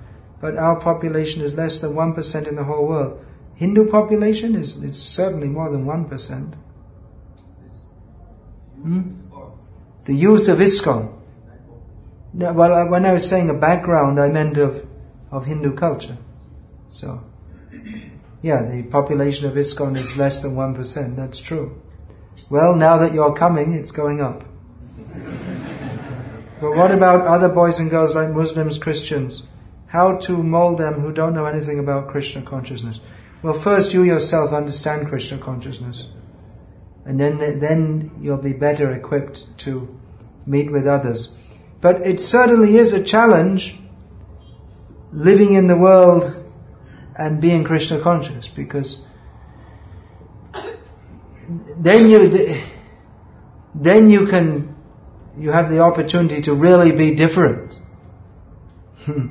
[0.42, 3.26] but our population is less than 1% in the whole world.
[3.56, 6.56] Hindu population is it's certainly more than 1%.
[8.82, 9.02] Hmm?
[10.04, 11.14] The youth of ISKCON.
[12.34, 14.86] No, well, uh, when I was saying a background, I meant of,
[15.32, 16.18] of Hindu culture.
[16.90, 17.24] So,
[18.42, 21.82] yeah, the population of ISKCON is less than 1%, that's true.
[22.52, 24.44] Well, now that you're coming, it's going up.
[26.66, 29.44] But what about other boys and girls like Muslims, Christians?
[29.86, 33.00] How to mold them who don't know anything about Krishna consciousness?
[33.44, 36.08] Well, first you yourself understand Krishna consciousness.
[37.06, 39.96] And then, then you'll be better equipped to
[40.48, 41.36] meet with others.
[41.82, 43.78] But it certainly is a challenge
[45.12, 46.24] living in the world
[47.16, 48.98] and being Krishna conscious because
[51.78, 52.58] then you,
[53.76, 54.75] then you can,
[55.38, 57.80] you have the opportunity to really be different.
[59.06, 59.28] Hmm.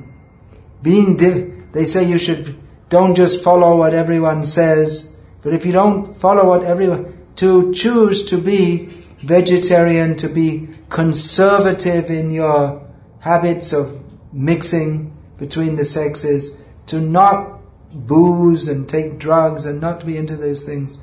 [0.81, 5.71] Being, di- they say you should don't just follow what everyone says, but if you
[5.71, 8.85] don't follow what everyone, to choose to be
[9.19, 12.87] vegetarian, to be conservative in your
[13.19, 13.99] habits of
[14.31, 16.55] mixing between the sexes,
[16.87, 17.59] to not
[17.93, 20.97] booze and take drugs and not to be into those things.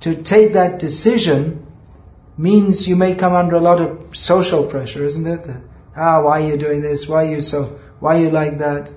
[0.00, 1.65] To take that decision
[2.36, 5.48] means you may come under a lot of social pressure, isn't it?
[5.96, 7.08] Ah, why are you doing this?
[7.08, 8.92] Why are you so, why are you like that?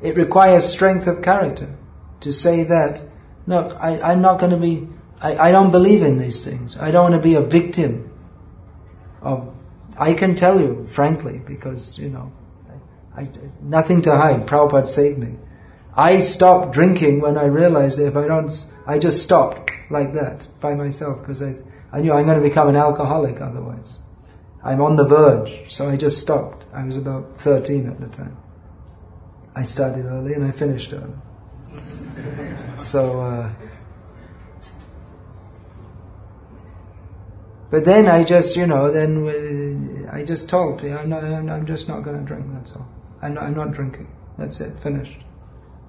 [0.00, 1.76] It requires strength of character
[2.20, 3.02] to say that,
[3.46, 4.88] no, I, am not going to be,
[5.20, 6.76] I, I don't believe in these things.
[6.76, 8.10] I don't want to be a victim
[9.22, 9.54] of,
[9.98, 12.32] I can tell you, frankly, because, you know,
[13.14, 13.28] I, I,
[13.62, 14.46] nothing to hide.
[14.46, 15.36] Prabhupada saved me.
[15.94, 20.74] I stopped drinking when I realized if I don't, I just stopped like that by
[20.74, 21.54] myself because I,
[21.92, 23.98] I knew I'm going to become an alcoholic otherwise.
[24.62, 26.66] I'm on the verge, so I just stopped.
[26.72, 28.36] I was about 13 at the time.
[29.54, 31.16] I started early and I finished early.
[32.76, 33.52] so, uh,
[37.70, 42.02] but then I just, you know, then I just told I'm, not, I'm just not
[42.02, 42.88] going to drink, that's all.
[43.22, 44.08] I'm not, I'm not, drinking.
[44.36, 45.20] That's it, finished.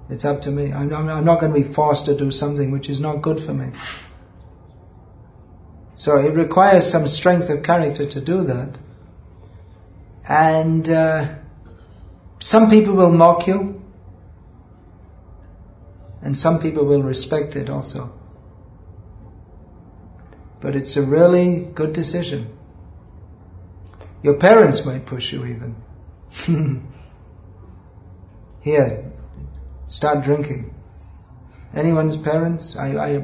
[0.09, 0.71] It's up to me.
[0.71, 3.53] I'm, I'm not going to be forced to do something which is not good for
[3.53, 3.71] me.
[5.95, 8.77] So it requires some strength of character to do that.
[10.29, 11.35] And uh,
[12.39, 13.81] some people will mock you,
[16.21, 18.13] and some people will respect it also.
[20.59, 22.57] But it's a really good decision.
[24.21, 25.75] Your parents might push you even.
[28.61, 29.11] Here,
[29.87, 30.73] start drinking.
[31.73, 32.75] Anyone's parents?
[32.75, 33.21] I, I,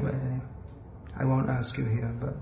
[1.16, 2.36] I won't ask you here, but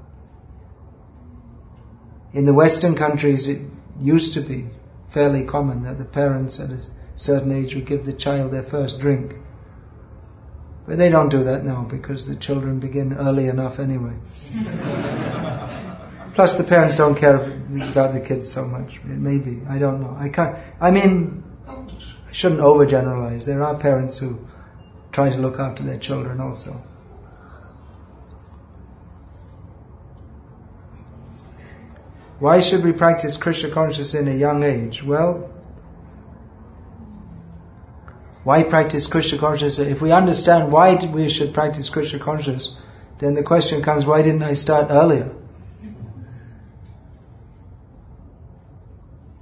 [2.33, 3.61] in the Western countries it
[4.01, 4.67] used to be
[5.11, 6.83] fairly common that the parents at a
[7.15, 9.37] certain age would give the child their first drink.
[10.87, 14.15] But they don't do that now because the children begin early enough anyway.
[16.35, 19.05] Plus the parents don't care about the kids so much.
[19.05, 19.61] Maybe.
[19.69, 20.17] I don't know.
[20.19, 21.45] I can't, I mean,
[22.33, 23.45] I shouldn't overgeneralize.
[23.45, 24.49] There are parents who
[25.13, 26.73] try to look after their children also.
[32.39, 35.03] Why should we practice Krishna consciousness in a young age?
[35.03, 35.51] Well,
[38.45, 39.87] why practice Krishna consciousness?
[39.87, 42.75] If we understand why we should practice Krishna consciousness,
[43.19, 45.37] then the question comes, why didn't I start earlier?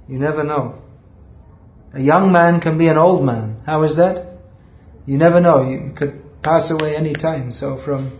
[0.09, 0.80] You never know.
[1.93, 3.61] A young man can be an old man.
[3.65, 4.25] How is that?
[5.05, 5.69] You never know.
[5.69, 7.51] You could pass away any time.
[7.51, 8.11] So from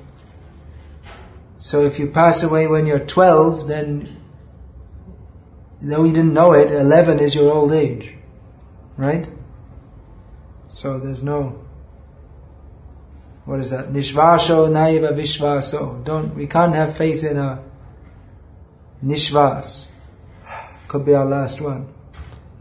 [1.57, 4.17] so if you pass away when you're 12, then
[5.81, 8.15] though you didn't know it, 11 is your old age.
[8.97, 9.29] Right?
[10.69, 11.65] So there's no
[13.45, 13.87] what is that?
[13.87, 16.03] Nishvasho naiva vishvaso.
[16.03, 17.63] Don't we can't have faith in a
[19.03, 19.89] nishvas.
[20.87, 21.87] Could be our last one.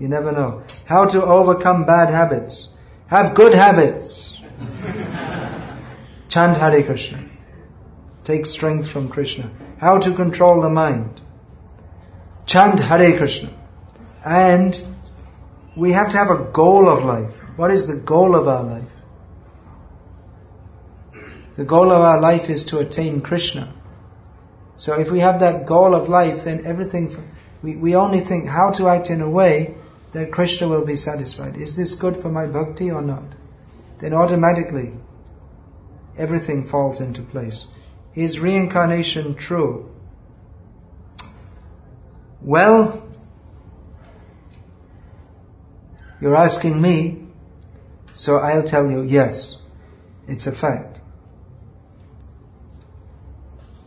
[0.00, 0.62] You never know.
[0.86, 2.68] How to overcome bad habits.
[3.08, 4.40] Have good habits.
[6.30, 7.22] Chant Hare Krishna.
[8.24, 9.50] Take strength from Krishna.
[9.76, 11.20] How to control the mind.
[12.46, 13.50] Chant Hare Krishna.
[14.24, 14.82] And
[15.76, 17.42] we have to have a goal of life.
[17.58, 18.92] What is the goal of our life?
[21.56, 23.70] The goal of our life is to attain Krishna.
[24.76, 27.14] So if we have that goal of life, then everything,
[27.60, 29.74] we, we only think how to act in a way
[30.12, 31.56] that Krishna will be satisfied.
[31.56, 33.24] Is this good for my bhakti or not?
[33.98, 34.92] Then automatically
[36.16, 37.66] everything falls into place.
[38.14, 39.94] Is reincarnation true?
[42.42, 43.08] Well,
[46.20, 47.26] you're asking me,
[48.12, 49.58] so I'll tell you yes,
[50.26, 51.00] it's a fact.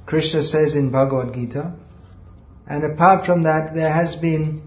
[0.05, 1.73] Krishna says in Bhagavad Gita,
[2.67, 4.61] and apart from that, there has been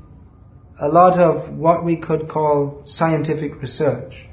[0.78, 4.28] a lot of what we could call scientific research.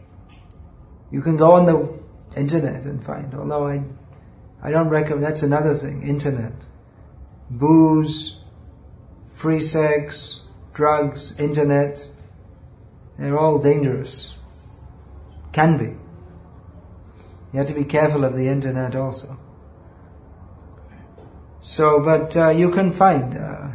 [1.12, 2.00] You can go on the
[2.36, 3.84] internet and find, although I,
[4.62, 6.54] I don't recommend, that's another thing, internet.
[7.50, 8.44] Booze,
[9.28, 10.42] free sex,
[10.74, 12.10] drugs, internet,
[13.18, 14.36] they're all dangerous.
[15.52, 15.96] Can be.
[17.54, 19.38] You have to be careful of the internet also.
[21.60, 23.70] So, but uh, you can find, uh,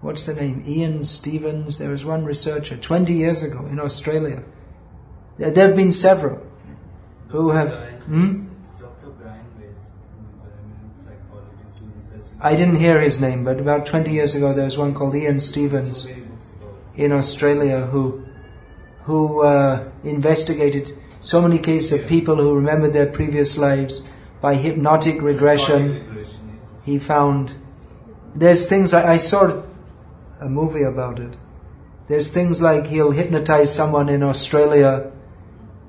[0.00, 0.64] what's the name?
[0.66, 1.78] Ian Stevens.
[1.78, 4.42] There was one researcher 20 years ago in Australia.
[5.38, 6.46] There, there have been several
[7.28, 7.72] who have.
[8.04, 8.46] Hmm?
[12.38, 15.40] I didn't hear his name, but about 20 years ago there was one called Ian
[15.40, 16.06] Stevens
[16.94, 18.26] in Australia who
[19.02, 24.02] who uh, investigated so many cases of people who remembered their previous lives
[24.40, 26.24] by hypnotic regression.
[26.84, 27.54] He found
[28.34, 29.62] there's things I, I saw
[30.40, 31.36] a movie about it.
[32.08, 35.12] There's things like he'll hypnotize someone in Australia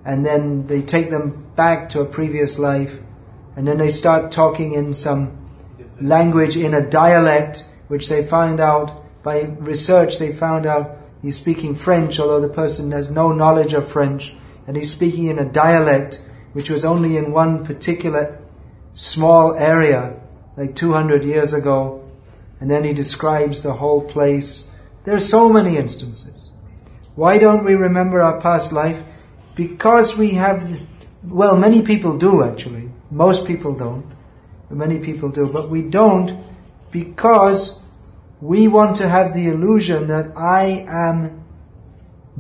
[0.05, 2.99] and then they take them back to a previous life
[3.55, 5.45] and then they start talking in some
[5.99, 11.75] language in a dialect which they find out by research they found out he's speaking
[11.75, 14.33] French although the person has no knowledge of French
[14.65, 16.21] and he's speaking in a dialect
[16.53, 18.39] which was only in one particular
[18.93, 20.19] small area
[20.55, 22.06] like 200 years ago
[22.59, 24.69] and then he describes the whole place.
[25.03, 26.49] There are so many instances.
[27.15, 29.01] Why don't we remember our past life?
[29.55, 30.69] Because we have,
[31.23, 32.89] well, many people do actually.
[33.09, 34.05] Most people don't.
[34.69, 35.51] Many people do.
[35.51, 36.43] But we don't
[36.91, 37.81] because
[38.41, 41.43] we want to have the illusion that I am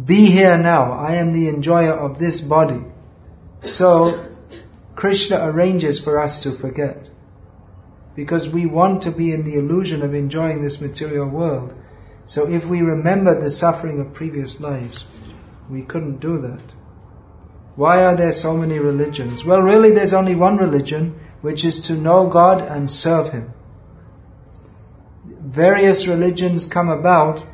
[0.03, 0.93] be here now.
[0.93, 2.83] I am the enjoyer of this body.
[3.61, 4.23] So,
[4.95, 7.09] Krishna arranges for us to forget
[8.17, 11.75] because we want to be in the illusion of enjoying this material world.
[12.25, 15.05] So if we remember the suffering of previous lives,
[15.69, 16.63] we couldn't do that.
[17.75, 19.45] Why are there so many religions?
[19.45, 23.53] Well, really, there's only one religion, which is to know God and serve Him.
[25.25, 27.45] Various religions come about.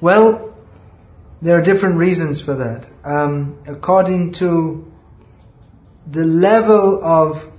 [0.00, 0.54] Well,
[1.42, 2.88] there are different reasons for that.
[3.02, 4.92] Um, according to
[6.06, 7.50] the level of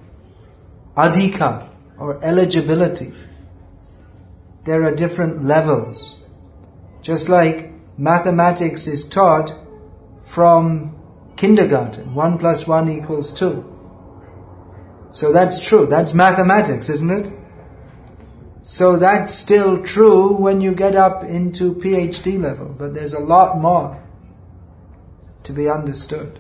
[0.96, 1.68] adhika,
[2.02, 3.14] or eligibility.
[4.64, 6.20] There are different levels.
[7.02, 9.54] Just like mathematics is taught
[10.24, 10.96] from
[11.36, 13.52] kindergarten, 1 plus 1 equals 2.
[15.12, 15.86] So that's true.
[15.86, 17.32] That's mathematics, isn't it?
[18.64, 23.58] So that's still true when you get up into PhD level, but there's a lot
[23.60, 24.02] more
[25.44, 26.40] to be understood.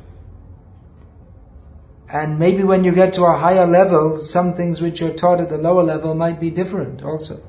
[2.11, 5.47] And maybe when you get to a higher level, some things which you're taught at
[5.47, 7.41] the lower level might be different also.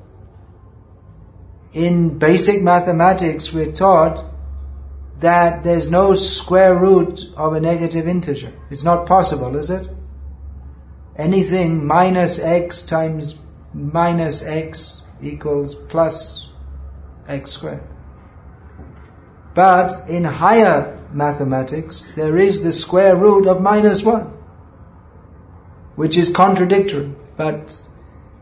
[1.73, 4.23] In basic mathematics, we're taught
[5.19, 8.53] that there's no square root of a negative integer.
[8.69, 9.89] It's not possible, is it?
[11.17, 13.37] Anything minus x times
[13.73, 16.49] minus x equals plus
[17.27, 17.83] x squared.
[19.53, 24.42] But in higher mathematics, there is the square root of minus 1
[25.95, 27.13] which is contradictory.
[27.37, 27.79] But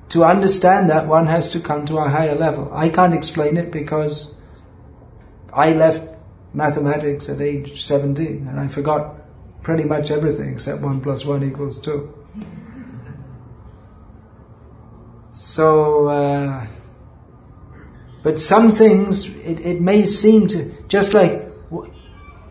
[0.09, 2.71] to understand that, one has to come to a higher level.
[2.73, 4.33] I can't explain it because
[5.53, 6.03] I left
[6.53, 9.15] mathematics at age 17 and I forgot
[9.63, 12.13] pretty much everything except 1 plus 1 equals 2.
[15.31, 16.67] So, uh,
[18.21, 21.50] but some things, it, it may seem to, just like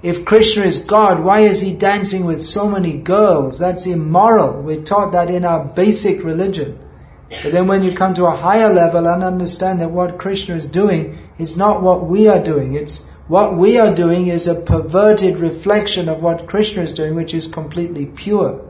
[0.03, 3.59] if Krishna is God, why is he dancing with so many girls?
[3.59, 4.62] That's immoral.
[4.62, 6.78] We're taught that in our basic religion.
[7.42, 10.66] But then when you come to a higher level and understand that what Krishna is
[10.66, 12.74] doing is not what we are doing.
[12.74, 17.34] It's what we are doing is a perverted reflection of what Krishna is doing, which
[17.34, 18.68] is completely pure.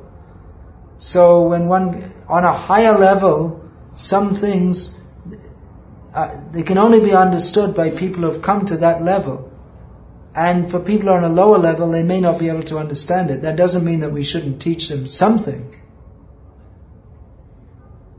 [0.99, 4.95] So when one, on a higher level, some things,
[6.15, 9.50] uh, they can only be understood by people who have come to that level.
[10.35, 13.43] And for people on a lower level, they may not be able to understand it.
[13.43, 15.75] That doesn't mean that we shouldn't teach them something.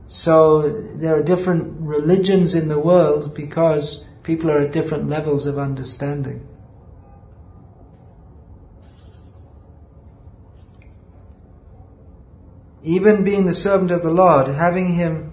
[0.06, 5.58] So there are different religions in the world because people are at different levels of
[5.58, 6.46] understanding.
[12.82, 15.32] Even being the servant of the Lord, having Him,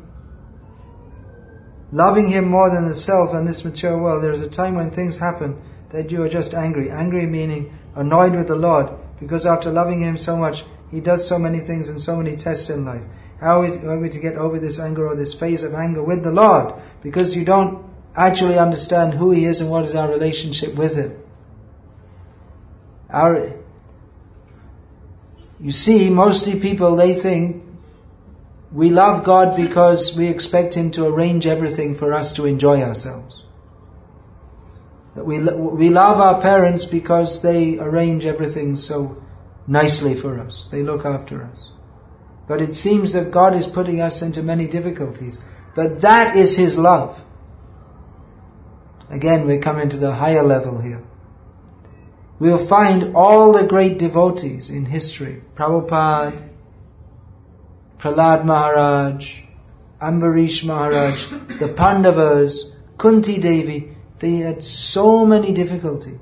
[1.92, 4.92] loving Him more than the self and this material world, there is a time when
[4.92, 6.90] things happen that you are just angry.
[6.90, 11.40] Angry meaning annoyed with the Lord because after loving Him so much, He does so
[11.40, 13.04] many things and so many tests in life.
[13.40, 16.32] How are we to get over this anger or this phase of anger with the
[16.32, 16.74] Lord?
[17.02, 17.86] Because you don't
[18.16, 21.18] actually understand who He is and what is our relationship with Him.
[23.10, 23.56] Our,
[25.60, 27.64] you see, mostly people, they think
[28.72, 33.44] we love God because we expect Him to arrange everything for us to enjoy ourselves.
[35.20, 39.22] That we, we love our parents because they arrange everything so
[39.68, 40.70] nicely for us.
[40.72, 41.72] They look after us.
[42.48, 45.42] But it seems that God is putting us into many difficulties.
[45.76, 47.22] But that is His love.
[49.10, 51.04] Again, we come into the higher level here.
[52.40, 55.44] We'll find all the great devotees in history.
[55.54, 56.50] Prabhupada,
[57.98, 59.44] Prahlad Maharaj,
[60.02, 61.28] Ambarish Maharaj,
[61.60, 66.20] the Pandavas, Kunti Devi, they had so many difficulties.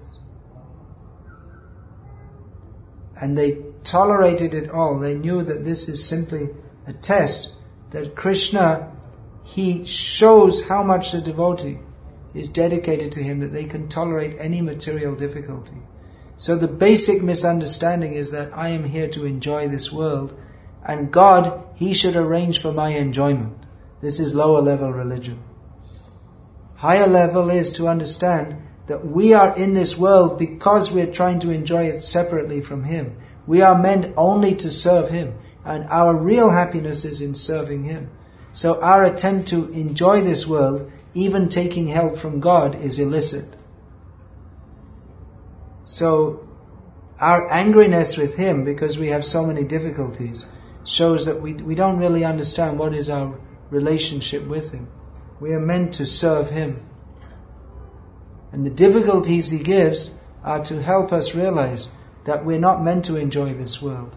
[3.20, 5.00] And they tolerated it all.
[5.00, 6.50] They knew that this is simply
[6.86, 7.52] a test
[7.90, 8.92] that Krishna,
[9.44, 11.80] he shows how much the devotee
[12.34, 15.78] is dedicated to him that they can tolerate any material difficulty.
[16.36, 20.36] So the basic misunderstanding is that I am here to enjoy this world
[20.88, 23.58] and God, He should arrange for my enjoyment.
[24.00, 25.44] This is lower level religion.
[26.78, 28.56] Higher level is to understand
[28.86, 33.18] that we are in this world because we're trying to enjoy it separately from Him.
[33.48, 35.34] We are meant only to serve Him,
[35.66, 38.12] and our real happiness is in serving Him.
[38.54, 43.50] So our attempt to enjoy this world, even taking help from God, is illicit.
[45.82, 46.48] So
[47.20, 50.46] our angriness with Him, because we have so many difficulties,
[50.86, 53.40] shows that we, we don't really understand what is our
[53.72, 54.88] relationship with Him.
[55.40, 56.80] We are meant to serve Him.
[58.52, 60.14] And the difficulties He gives
[60.44, 61.90] are to help us realize
[62.26, 64.16] that we're not meant to enjoy this world.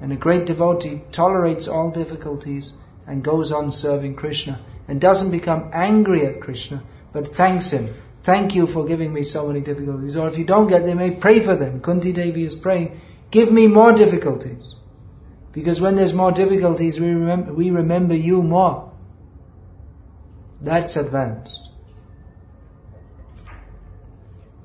[0.00, 2.72] And a great devotee tolerates all difficulties
[3.06, 6.82] and goes on serving Krishna and doesn't become angry at Krishna,
[7.12, 7.88] but thanks Him.
[8.22, 10.16] Thank you for giving me so many difficulties.
[10.16, 11.80] Or if you don't get them, may pray for them.
[11.80, 14.74] Kunti Devi is praying, give me more difficulties.
[15.52, 18.89] Because when there's more difficulties, we remember, we remember you more.
[20.60, 21.70] That's advanced.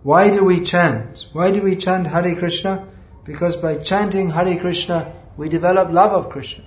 [0.03, 1.25] Why do we chant?
[1.33, 2.87] Why do we chant Hare Krishna?
[3.23, 6.63] Because by chanting Hare Krishna, we develop love of Krishna.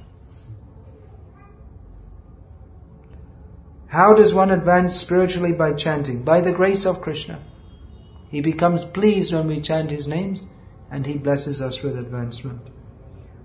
[3.87, 6.22] How does one advance spiritually by chanting?
[6.22, 7.39] By the grace of Krishna.
[8.31, 10.45] He becomes pleased when we chant His names
[10.91, 12.61] and He blesses us with advancement.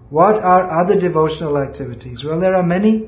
[0.09, 2.25] What are other devotional activities?
[2.25, 3.07] Well, there are many.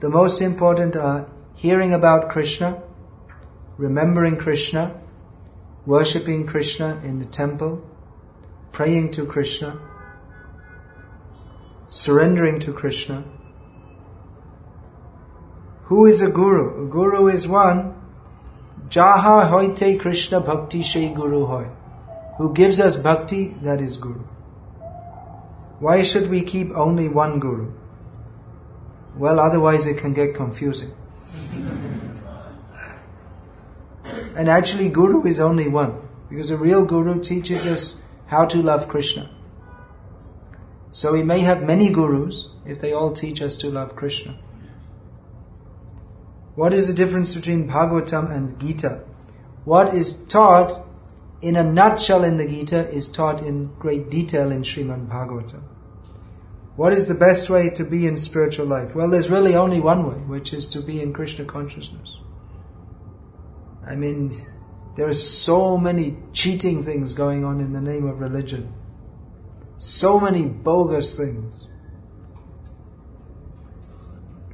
[0.00, 2.82] The most important are hearing about Krishna,
[3.76, 4.98] remembering Krishna,
[5.84, 7.82] worshipping Krishna in the temple,
[8.72, 9.78] praying to Krishna,
[11.88, 13.24] surrendering to Krishna.
[15.90, 16.86] Who is a guru?
[16.86, 17.94] A guru is one,
[18.88, 21.68] Jaha hoite Krishna bhakti she guru hoy.
[22.38, 24.24] Who gives us bhakti, that is guru.
[25.78, 27.72] Why should we keep only one guru?
[29.20, 30.92] Well, otherwise it can get confusing.
[34.36, 35.94] and actually, guru is only one.
[36.28, 39.30] Because a real guru teaches us how to love Krishna.
[40.90, 44.36] So we may have many gurus if they all teach us to love Krishna.
[46.54, 49.02] What is the difference between Bhagavatam and Gita?
[49.64, 50.72] what is taught
[51.42, 55.62] in a nutshell in the Gita is taught in great detail in Srimad Bhagavatam.
[56.80, 58.94] What is the best way to be in spiritual life?
[58.94, 62.18] Well, there's really only one way, which is to be in Krishna consciousness.
[63.86, 64.32] I mean,
[64.96, 68.72] there are so many cheating things going on in the name of religion.
[69.76, 71.68] So many bogus things.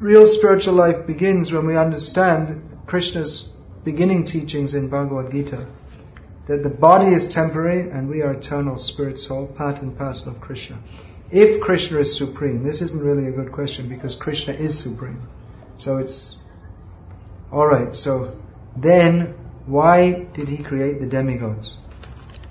[0.01, 3.45] Real spiritual life begins when we understand Krishna's
[3.85, 5.65] beginning teachings in Bhagavad Gita
[6.47, 10.41] that the body is temporary and we are eternal spirit soul, part and parcel of
[10.41, 10.79] Krishna.
[11.31, 15.29] If Krishna is supreme, this isn't really a good question because Krishna is supreme.
[15.75, 16.39] So it's
[17.53, 18.39] alright, so
[18.77, 19.35] then
[19.67, 21.79] why did he create the demigods?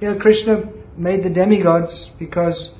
[0.02, 2.74] Yeah, Krishna made the demigods because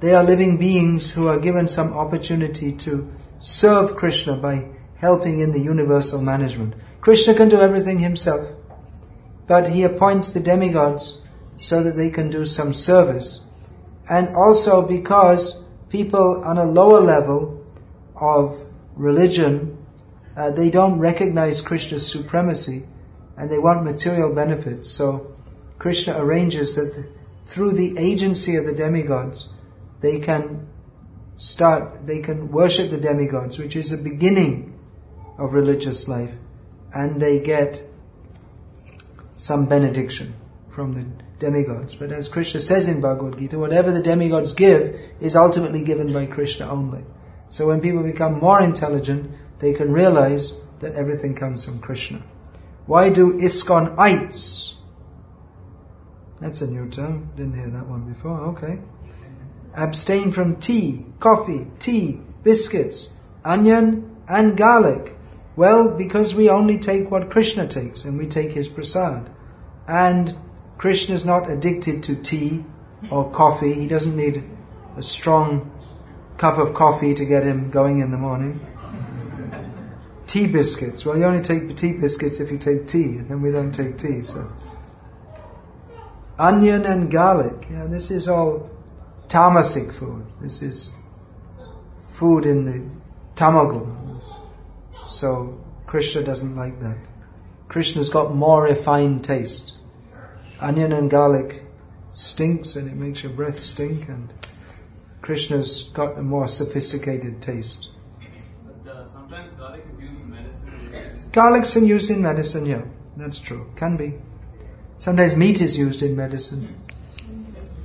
[0.00, 5.50] they are living beings who are given some opportunity to serve Krishna by helping in
[5.50, 6.74] the universal management.
[7.00, 8.48] Krishna can do everything himself,
[9.48, 11.20] but he appoints the demigods
[11.56, 13.42] so that they can do some service.
[14.08, 17.64] And also because people on a lower level
[18.16, 19.78] of religion,
[20.36, 22.84] uh, they don't recognize Krishna's supremacy
[23.36, 24.90] and they want material benefits.
[24.90, 25.34] So
[25.78, 27.08] Krishna arranges that the,
[27.44, 29.48] through the agency of the demigods,
[30.00, 30.68] they can
[31.36, 34.78] start, they can worship the demigods, which is the beginning
[35.38, 36.34] of religious life,
[36.94, 37.82] and they get
[39.34, 40.34] some benediction
[40.72, 41.06] from the
[41.38, 41.94] demigods.
[41.94, 46.26] But as Krishna says in Bhagavad Gita, whatever the demigods give is ultimately given by
[46.26, 47.04] Krishna only.
[47.50, 52.22] So when people become more intelligent, they can realize that everything comes from Krishna.
[52.86, 54.74] Why do ISKCONites?
[56.40, 57.30] That's a new term.
[57.36, 58.40] Didn't hear that one before.
[58.52, 58.80] Okay.
[59.74, 63.12] Abstain from tea, coffee, tea, biscuits,
[63.44, 65.14] onion, and garlic.
[65.54, 69.30] Well, because we only take what Krishna takes, and we take his prasad.
[69.86, 70.34] And
[70.78, 72.64] Krishna is not addicted to tea
[73.10, 73.72] or coffee.
[73.72, 74.42] He doesn't need
[74.96, 75.70] a strong
[76.38, 78.60] cup of coffee to get him going in the morning
[80.32, 81.04] tea biscuits.
[81.04, 83.98] Well, you only take tea biscuits if you take tea, and then we don't take
[83.98, 84.22] tea.
[84.22, 84.50] So,
[86.38, 87.66] onion and garlic.
[87.70, 88.70] Yeah, this is all
[89.28, 90.24] tamasic food.
[90.40, 90.90] This is
[92.04, 92.90] food in the
[93.34, 94.22] tamagun.
[95.04, 96.98] So Krishna doesn't like that.
[97.68, 99.76] Krishna's got more refined taste.
[100.62, 101.62] Onion and garlic
[102.10, 104.32] stinks and it makes your breath stink and
[105.20, 107.88] Krishna's got a more sophisticated taste.
[108.84, 111.30] But uh, sometimes garlic is used in medicine.
[111.32, 112.82] Garlic's been used in medicine, yeah,
[113.16, 113.72] that's true.
[113.76, 114.14] Can be.
[114.96, 116.76] Sometimes meat is used in medicine.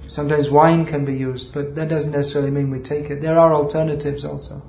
[0.08, 3.22] Sometimes wine can be used, but that doesn't necessarily mean we take it.
[3.22, 4.62] There are alternatives also.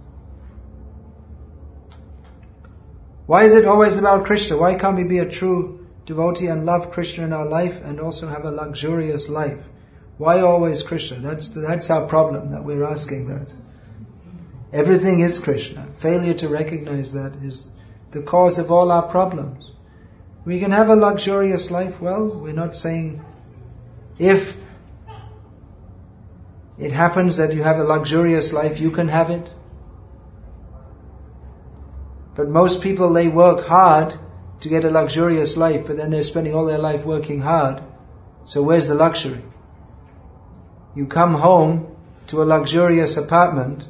[3.27, 4.57] Why is it always about Krishna?
[4.57, 5.78] Why can't we be a true
[6.09, 9.63] devotee and love Krishna in our life and also have a luxurious life?
[10.17, 11.19] Why always Krishna?
[11.19, 13.55] That's, that's our problem that we're asking that.
[14.73, 15.87] Everything is Krishna.
[15.93, 17.71] Failure to recognize that is
[18.11, 19.71] the cause of all our problems.
[20.47, 22.01] We can have a luxurious life.
[22.01, 23.23] Well, we're not saying
[24.19, 24.57] if
[26.79, 29.55] it happens that you have a luxurious life, you can have it.
[32.35, 34.19] But most people, they work hard
[34.61, 37.83] to get a luxurious life, but then they're spending all their life working hard.
[38.45, 39.43] So where's the luxury?
[40.95, 41.97] You come home
[42.29, 43.87] to a luxurious apartment,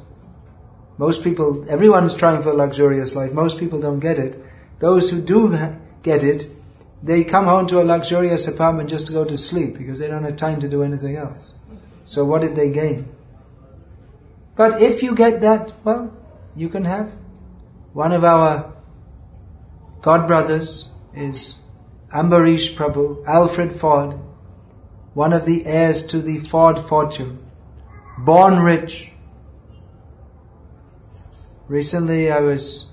[0.99, 3.31] most people, everyone's trying for a luxurious life.
[3.31, 4.37] Most people don't get it.
[4.79, 5.57] Those who do
[6.03, 6.47] get it,
[7.01, 10.25] they come home to a luxurious apartment just to go to sleep because they don't
[10.25, 11.53] have time to do anything else.
[12.03, 13.07] So what did they gain?
[14.57, 16.13] But if you get that, well,
[16.55, 17.13] you can have.
[17.93, 18.73] One of our
[20.01, 21.59] god brothers is
[22.11, 24.15] Ambarish Prabhu, Alfred Ford,
[25.13, 27.39] one of the heirs to the Ford fortune,
[28.17, 29.13] born rich,
[31.69, 32.87] Recently I was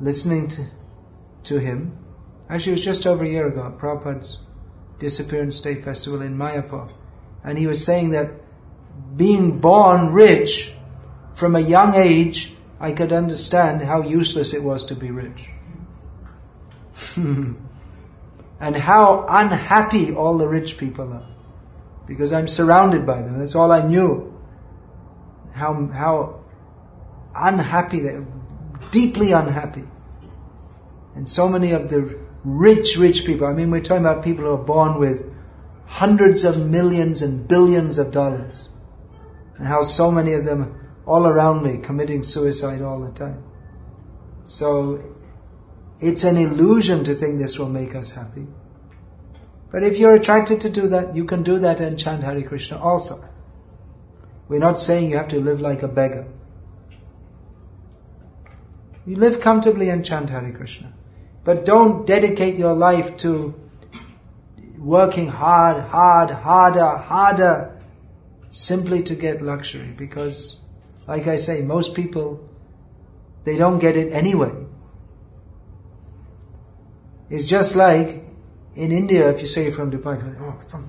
[0.00, 0.64] listening to,
[1.44, 1.98] to him.
[2.48, 4.40] Actually, it was just over a year ago, Prabhupada's
[4.98, 6.90] Disappearance Day Festival in Mayapur.
[7.44, 8.30] And he was saying that
[9.14, 10.74] being born rich
[11.34, 15.50] from a young age, I could understand how useless it was to be rich.
[17.16, 21.26] and how unhappy all the rich people are.
[22.06, 23.38] Because I'm surrounded by them.
[23.38, 24.38] That's all I knew.
[25.52, 26.44] How, how
[27.34, 28.26] unhappy, they're
[28.90, 29.84] deeply unhappy.
[31.14, 34.52] And so many of the rich, rich people, I mean, we're talking about people who
[34.52, 35.30] are born with
[35.86, 38.68] hundreds of millions and billions of dollars.
[39.58, 43.44] And how so many of them all around me committing suicide all the time.
[44.42, 45.14] So,
[46.02, 48.46] It's an illusion to think this will make us happy.
[49.70, 52.78] But if you're attracted to do that, you can do that and chant Hare Krishna
[52.78, 53.24] also.
[54.48, 56.26] We're not saying you have to live like a beggar.
[59.06, 60.92] You live comfortably and chant Hare Krishna.
[61.44, 63.54] But don't dedicate your life to
[64.78, 67.80] working hard, hard, harder, harder,
[68.50, 69.94] simply to get luxury.
[69.96, 70.58] Because,
[71.06, 72.48] like I say, most people,
[73.44, 74.61] they don't get it anyway.
[77.32, 78.08] It's just like
[78.74, 80.84] in India, if you say from Dubai, oh, from,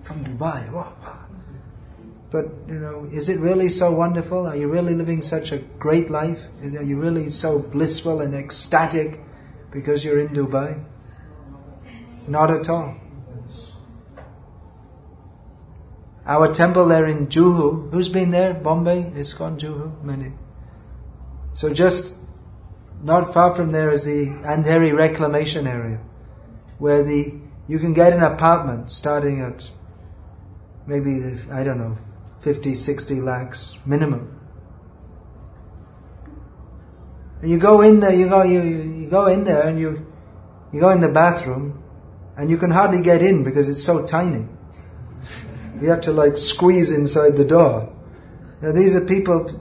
[0.00, 0.90] from Dubai, oh.
[2.30, 4.46] but you know, is it really so wonderful?
[4.46, 6.42] Are you really living such a great life?
[6.62, 9.20] Is, are you really so blissful and ecstatic
[9.70, 10.82] because you're in Dubai?
[12.26, 12.96] Not at all.
[16.24, 18.54] Our temple there in Juhu, who's been there?
[18.54, 20.32] Bombay, ISKCON, Juhu, many.
[21.52, 22.16] So just
[23.04, 26.00] not far from there is the Andheri reclamation area,
[26.78, 27.34] where the
[27.68, 29.70] you can get an apartment starting at
[30.86, 31.96] maybe I don't know
[32.40, 34.40] 50, 60 lakhs minimum.
[37.42, 40.06] And you go in there, you go you, you go in there and you
[40.72, 41.82] you go in the bathroom,
[42.38, 44.46] and you can hardly get in because it's so tiny.
[45.80, 47.92] You have to like squeeze inside the door.
[48.62, 49.60] Now these are people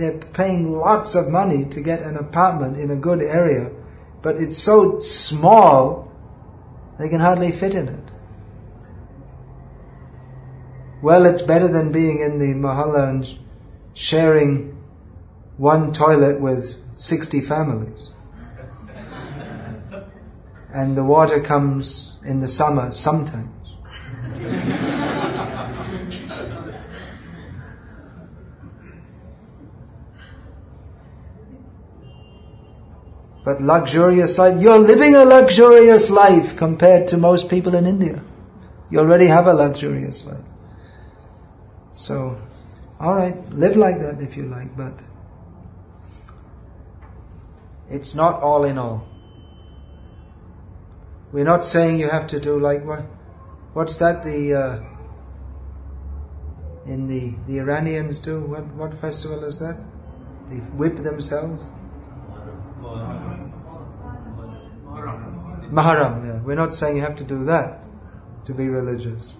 [0.00, 3.70] they're paying lots of money to get an apartment in a good area,
[4.22, 6.10] but it's so small,
[6.98, 8.12] they can hardly fit in it.
[11.02, 13.38] Well, it's better than being in the mahalla and
[13.94, 14.76] sharing
[15.56, 18.10] one toilet with 60 families.
[20.72, 23.72] And the water comes in the summer sometimes.
[33.50, 38.22] But luxurious life, you're living a luxurious life compared to most people in India.
[38.90, 40.44] You already have a luxurious life.
[41.92, 42.40] So,
[43.00, 45.02] alright, live like that if you like, but
[47.90, 49.08] it's not all in all.
[51.32, 53.04] We're not saying you have to do like what,
[53.72, 54.82] what's that the, uh,
[56.86, 58.40] in the, the Iranians do?
[58.42, 59.82] What, what festival is that?
[60.50, 61.72] They whip themselves?
[65.70, 66.40] Muharram, yeah.
[66.42, 67.84] We're not saying you have to do that
[68.46, 69.32] to be religious.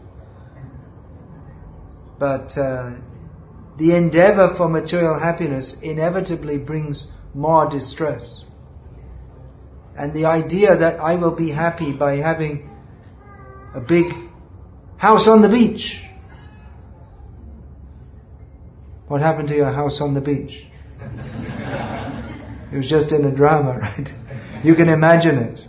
[2.18, 2.92] But uh,
[3.76, 8.44] the endeavor for material happiness inevitably brings more distress.
[9.96, 12.70] And the idea that I will be happy by having
[13.74, 14.14] a big
[14.96, 16.04] house on the beach.
[19.08, 20.66] What happened to your house on the beach?
[22.72, 24.14] it was just in a drama, right?
[24.62, 25.66] You can imagine it.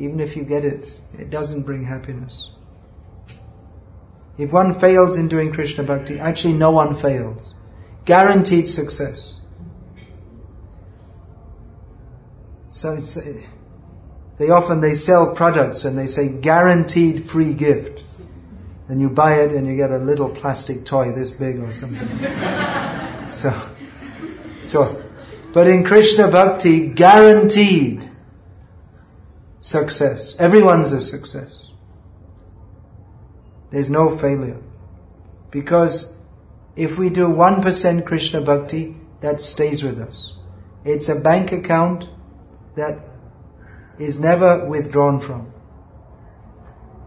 [0.00, 2.50] Even if you get it, it doesn't bring happiness.
[4.38, 7.52] If one fails in doing Krishna Bhakti, actually no one fails.
[8.06, 9.38] Guaranteed success.
[12.70, 13.20] So uh,
[14.38, 18.02] they often they sell products and they say guaranteed free gift.
[18.88, 22.08] And you buy it and you get a little plastic toy this big or something.
[23.28, 23.54] so,
[24.62, 25.04] so,
[25.52, 28.09] but in Krishna Bhakti, guaranteed
[29.60, 30.34] success.
[30.38, 31.70] Everyone's a success.
[33.70, 34.60] There's no failure.
[35.50, 36.16] Because
[36.76, 40.34] if we do 1% Krishna Bhakti, that stays with us.
[40.84, 42.08] It's a bank account
[42.74, 43.04] that
[43.98, 45.52] is never withdrawn from.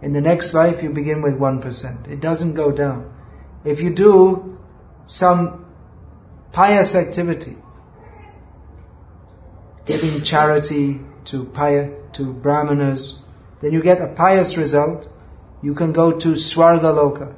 [0.01, 2.07] In the next life, you begin with 1%.
[2.07, 3.11] It doesn't go down.
[3.63, 4.59] If you do
[5.05, 5.65] some
[6.51, 7.57] pious activity,
[9.85, 13.21] giving charity to pious, to brahmanas,
[13.59, 15.07] then you get a pious result.
[15.61, 17.33] You can go to Swargaloka,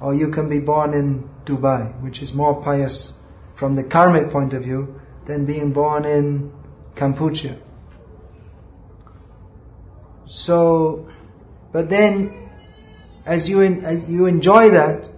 [0.00, 3.12] or you can be born in Dubai, which is more pious
[3.54, 6.52] from the karmic point of view than being born in
[6.94, 7.56] Kampuchea.
[10.26, 11.08] So,
[11.72, 12.50] but then,
[13.24, 15.08] as you as you enjoy that,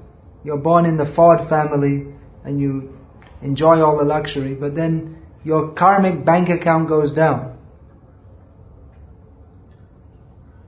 [0.45, 2.07] you're born in the Ford family,
[2.45, 2.97] and you
[3.43, 4.55] enjoy all the luxury.
[4.55, 7.59] But then your karmic bank account goes down.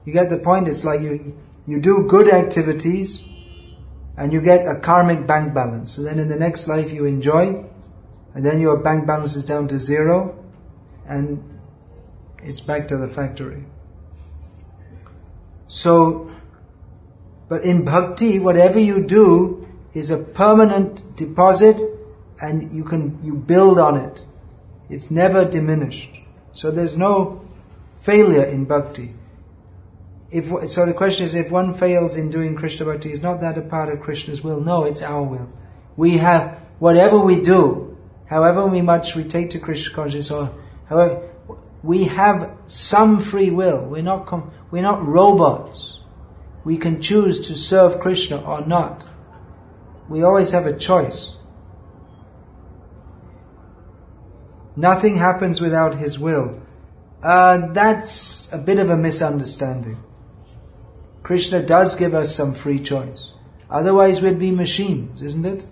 [0.05, 0.69] You get the point?
[0.69, 1.37] It's like you,
[1.67, 3.23] you do good activities
[4.17, 5.93] and you get a karmic bank balance.
[5.93, 7.65] So then in the next life you enjoy
[8.35, 10.45] and then your bank balance is down to zero
[11.07, 11.61] and
[12.43, 13.65] it's back to the factory.
[15.69, 16.31] So,
[17.49, 21.81] but in bhakti, whatever you do is a permanent deposit
[22.41, 24.27] and you can, you build on it.
[24.89, 26.21] It's never diminished.
[26.53, 27.47] So there's no
[28.01, 29.15] failure in bhakti.
[30.33, 33.59] If, so the question is, if one fails in doing Krishna bhakti, is not that
[33.59, 34.61] a part of Krishna's will?
[34.61, 35.53] No, it's our will.
[35.95, 40.55] We have, whatever we do, however much we take to Krishna consciousness, or
[40.87, 41.29] however,
[41.83, 43.85] we have some free will.
[43.85, 46.01] We're not, com- we're not robots.
[46.65, 49.07] We can choose to serve Krishna or not.
[50.09, 51.37] We always have a choice.
[54.77, 56.63] Nothing happens without His will.
[57.23, 59.99] Uh, that's a bit of a misunderstanding.
[61.33, 63.33] Krishna does give us some free choice.
[63.71, 65.67] Otherwise, we'd be machines, isn't it?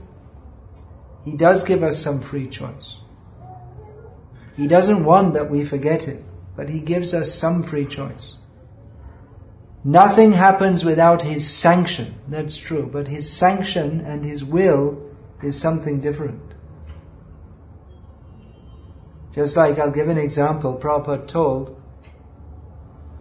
[1.26, 2.98] He does give us some free choice.
[4.56, 6.24] He doesn't want that we forget Him,
[6.56, 8.38] but He gives us some free choice.
[9.84, 15.10] Nothing happens without His sanction, that's true, but His sanction and His will
[15.42, 16.54] is something different.
[19.34, 21.78] Just like I'll give an example, Prabhupada told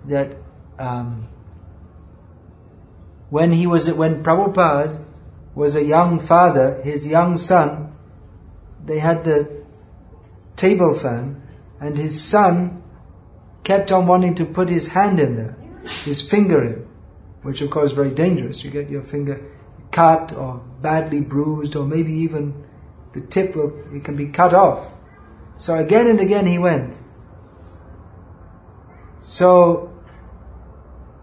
[0.06, 0.38] that
[0.80, 1.29] um,
[3.30, 5.06] when he was when Prabhupada
[5.56, 7.96] was a young father, his young son,
[8.86, 9.64] they had the
[10.56, 11.42] table fan,
[11.80, 12.84] and his son
[13.64, 15.56] kept on wanting to put his hand in there,
[16.04, 16.88] his finger in,
[17.42, 18.64] which of course is very dangerous.
[18.64, 19.42] You get your finger
[19.92, 22.66] cut or badly bruised, or maybe even
[23.14, 24.90] the tip will it can be cut off.
[25.58, 27.00] So again and again he went.
[29.20, 29.99] So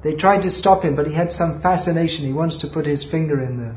[0.07, 2.27] they tried to stop him, but he had some fascination.
[2.27, 3.75] He wants to put his finger in there.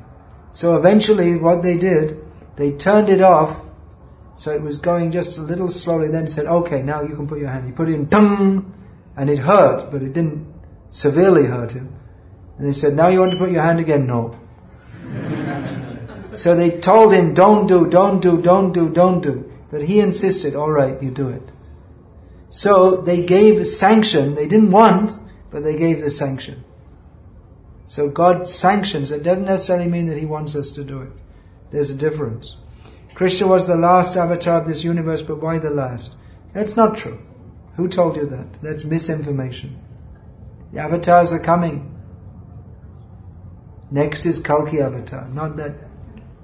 [0.52, 2.22] So eventually what they did,
[2.56, 3.60] they turned it off.
[4.36, 6.10] So it was going just a little slowly.
[6.10, 7.66] Then said, okay, now you can put your hand.
[7.66, 8.72] He put it in, tung,
[9.18, 10.54] and it hurt, but it didn't
[10.90, 11.96] severely hurt him.
[12.60, 14.06] And they said, now you want to put your hand again?
[14.06, 14.40] No.
[16.36, 19.52] so they told him, don't do, don't do, don't do, don't do.
[19.72, 21.52] But he insisted, all right, you do it.
[22.50, 24.36] So they gave sanction.
[24.36, 25.18] They didn't want,
[25.52, 26.64] but they gave the sanction.
[27.86, 29.12] So God sanctions.
[29.12, 31.12] It doesn't necessarily mean that He wants us to do it.
[31.72, 32.56] There's a difference.
[33.16, 36.16] Krishna was the last avatar of this universe, but why the last?
[36.54, 37.20] That's not true.
[37.76, 38.54] Who told you that?
[38.62, 39.80] That's misinformation.
[40.72, 41.96] The avatars are coming.
[43.92, 45.76] Next is Kalki avatar, not that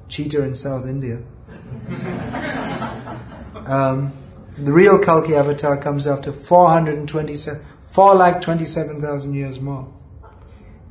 [0.08, 1.22] cheater in South India.
[3.66, 4.14] Um,
[4.58, 9.94] the real Kalki avatar comes after 427, 4,27,000 years more.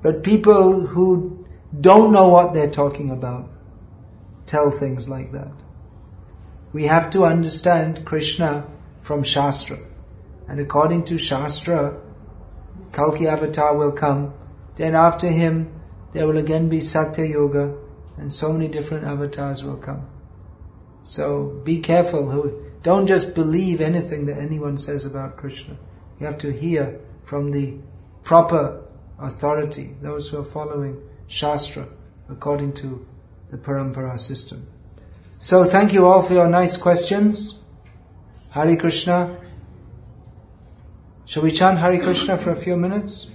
[0.02, 1.46] But people who
[1.78, 3.50] don't know what they're talking about
[4.46, 5.52] tell things like that.
[6.72, 8.66] We have to understand Krishna
[9.00, 9.78] from Shastra.
[10.48, 12.00] And according to Shastra,
[12.92, 14.34] Kalki avatar will come.
[14.76, 15.80] Then after him,
[16.12, 17.74] there will again be Satya Yuga,
[18.18, 20.06] and so many different avatars will come.
[21.02, 22.52] So be careful.
[22.82, 25.76] Don't just believe anything that anyone says about Krishna.
[26.20, 27.78] You have to hear from the
[28.22, 28.82] proper
[29.18, 31.88] authority, those who are following Shastra
[32.28, 33.06] according to
[33.50, 34.66] the Parampara system.
[35.40, 37.56] So thank you all for your nice questions.
[38.52, 39.40] Hare Krishna.
[41.26, 43.28] Shall we chant Hare Krishna for a few minutes?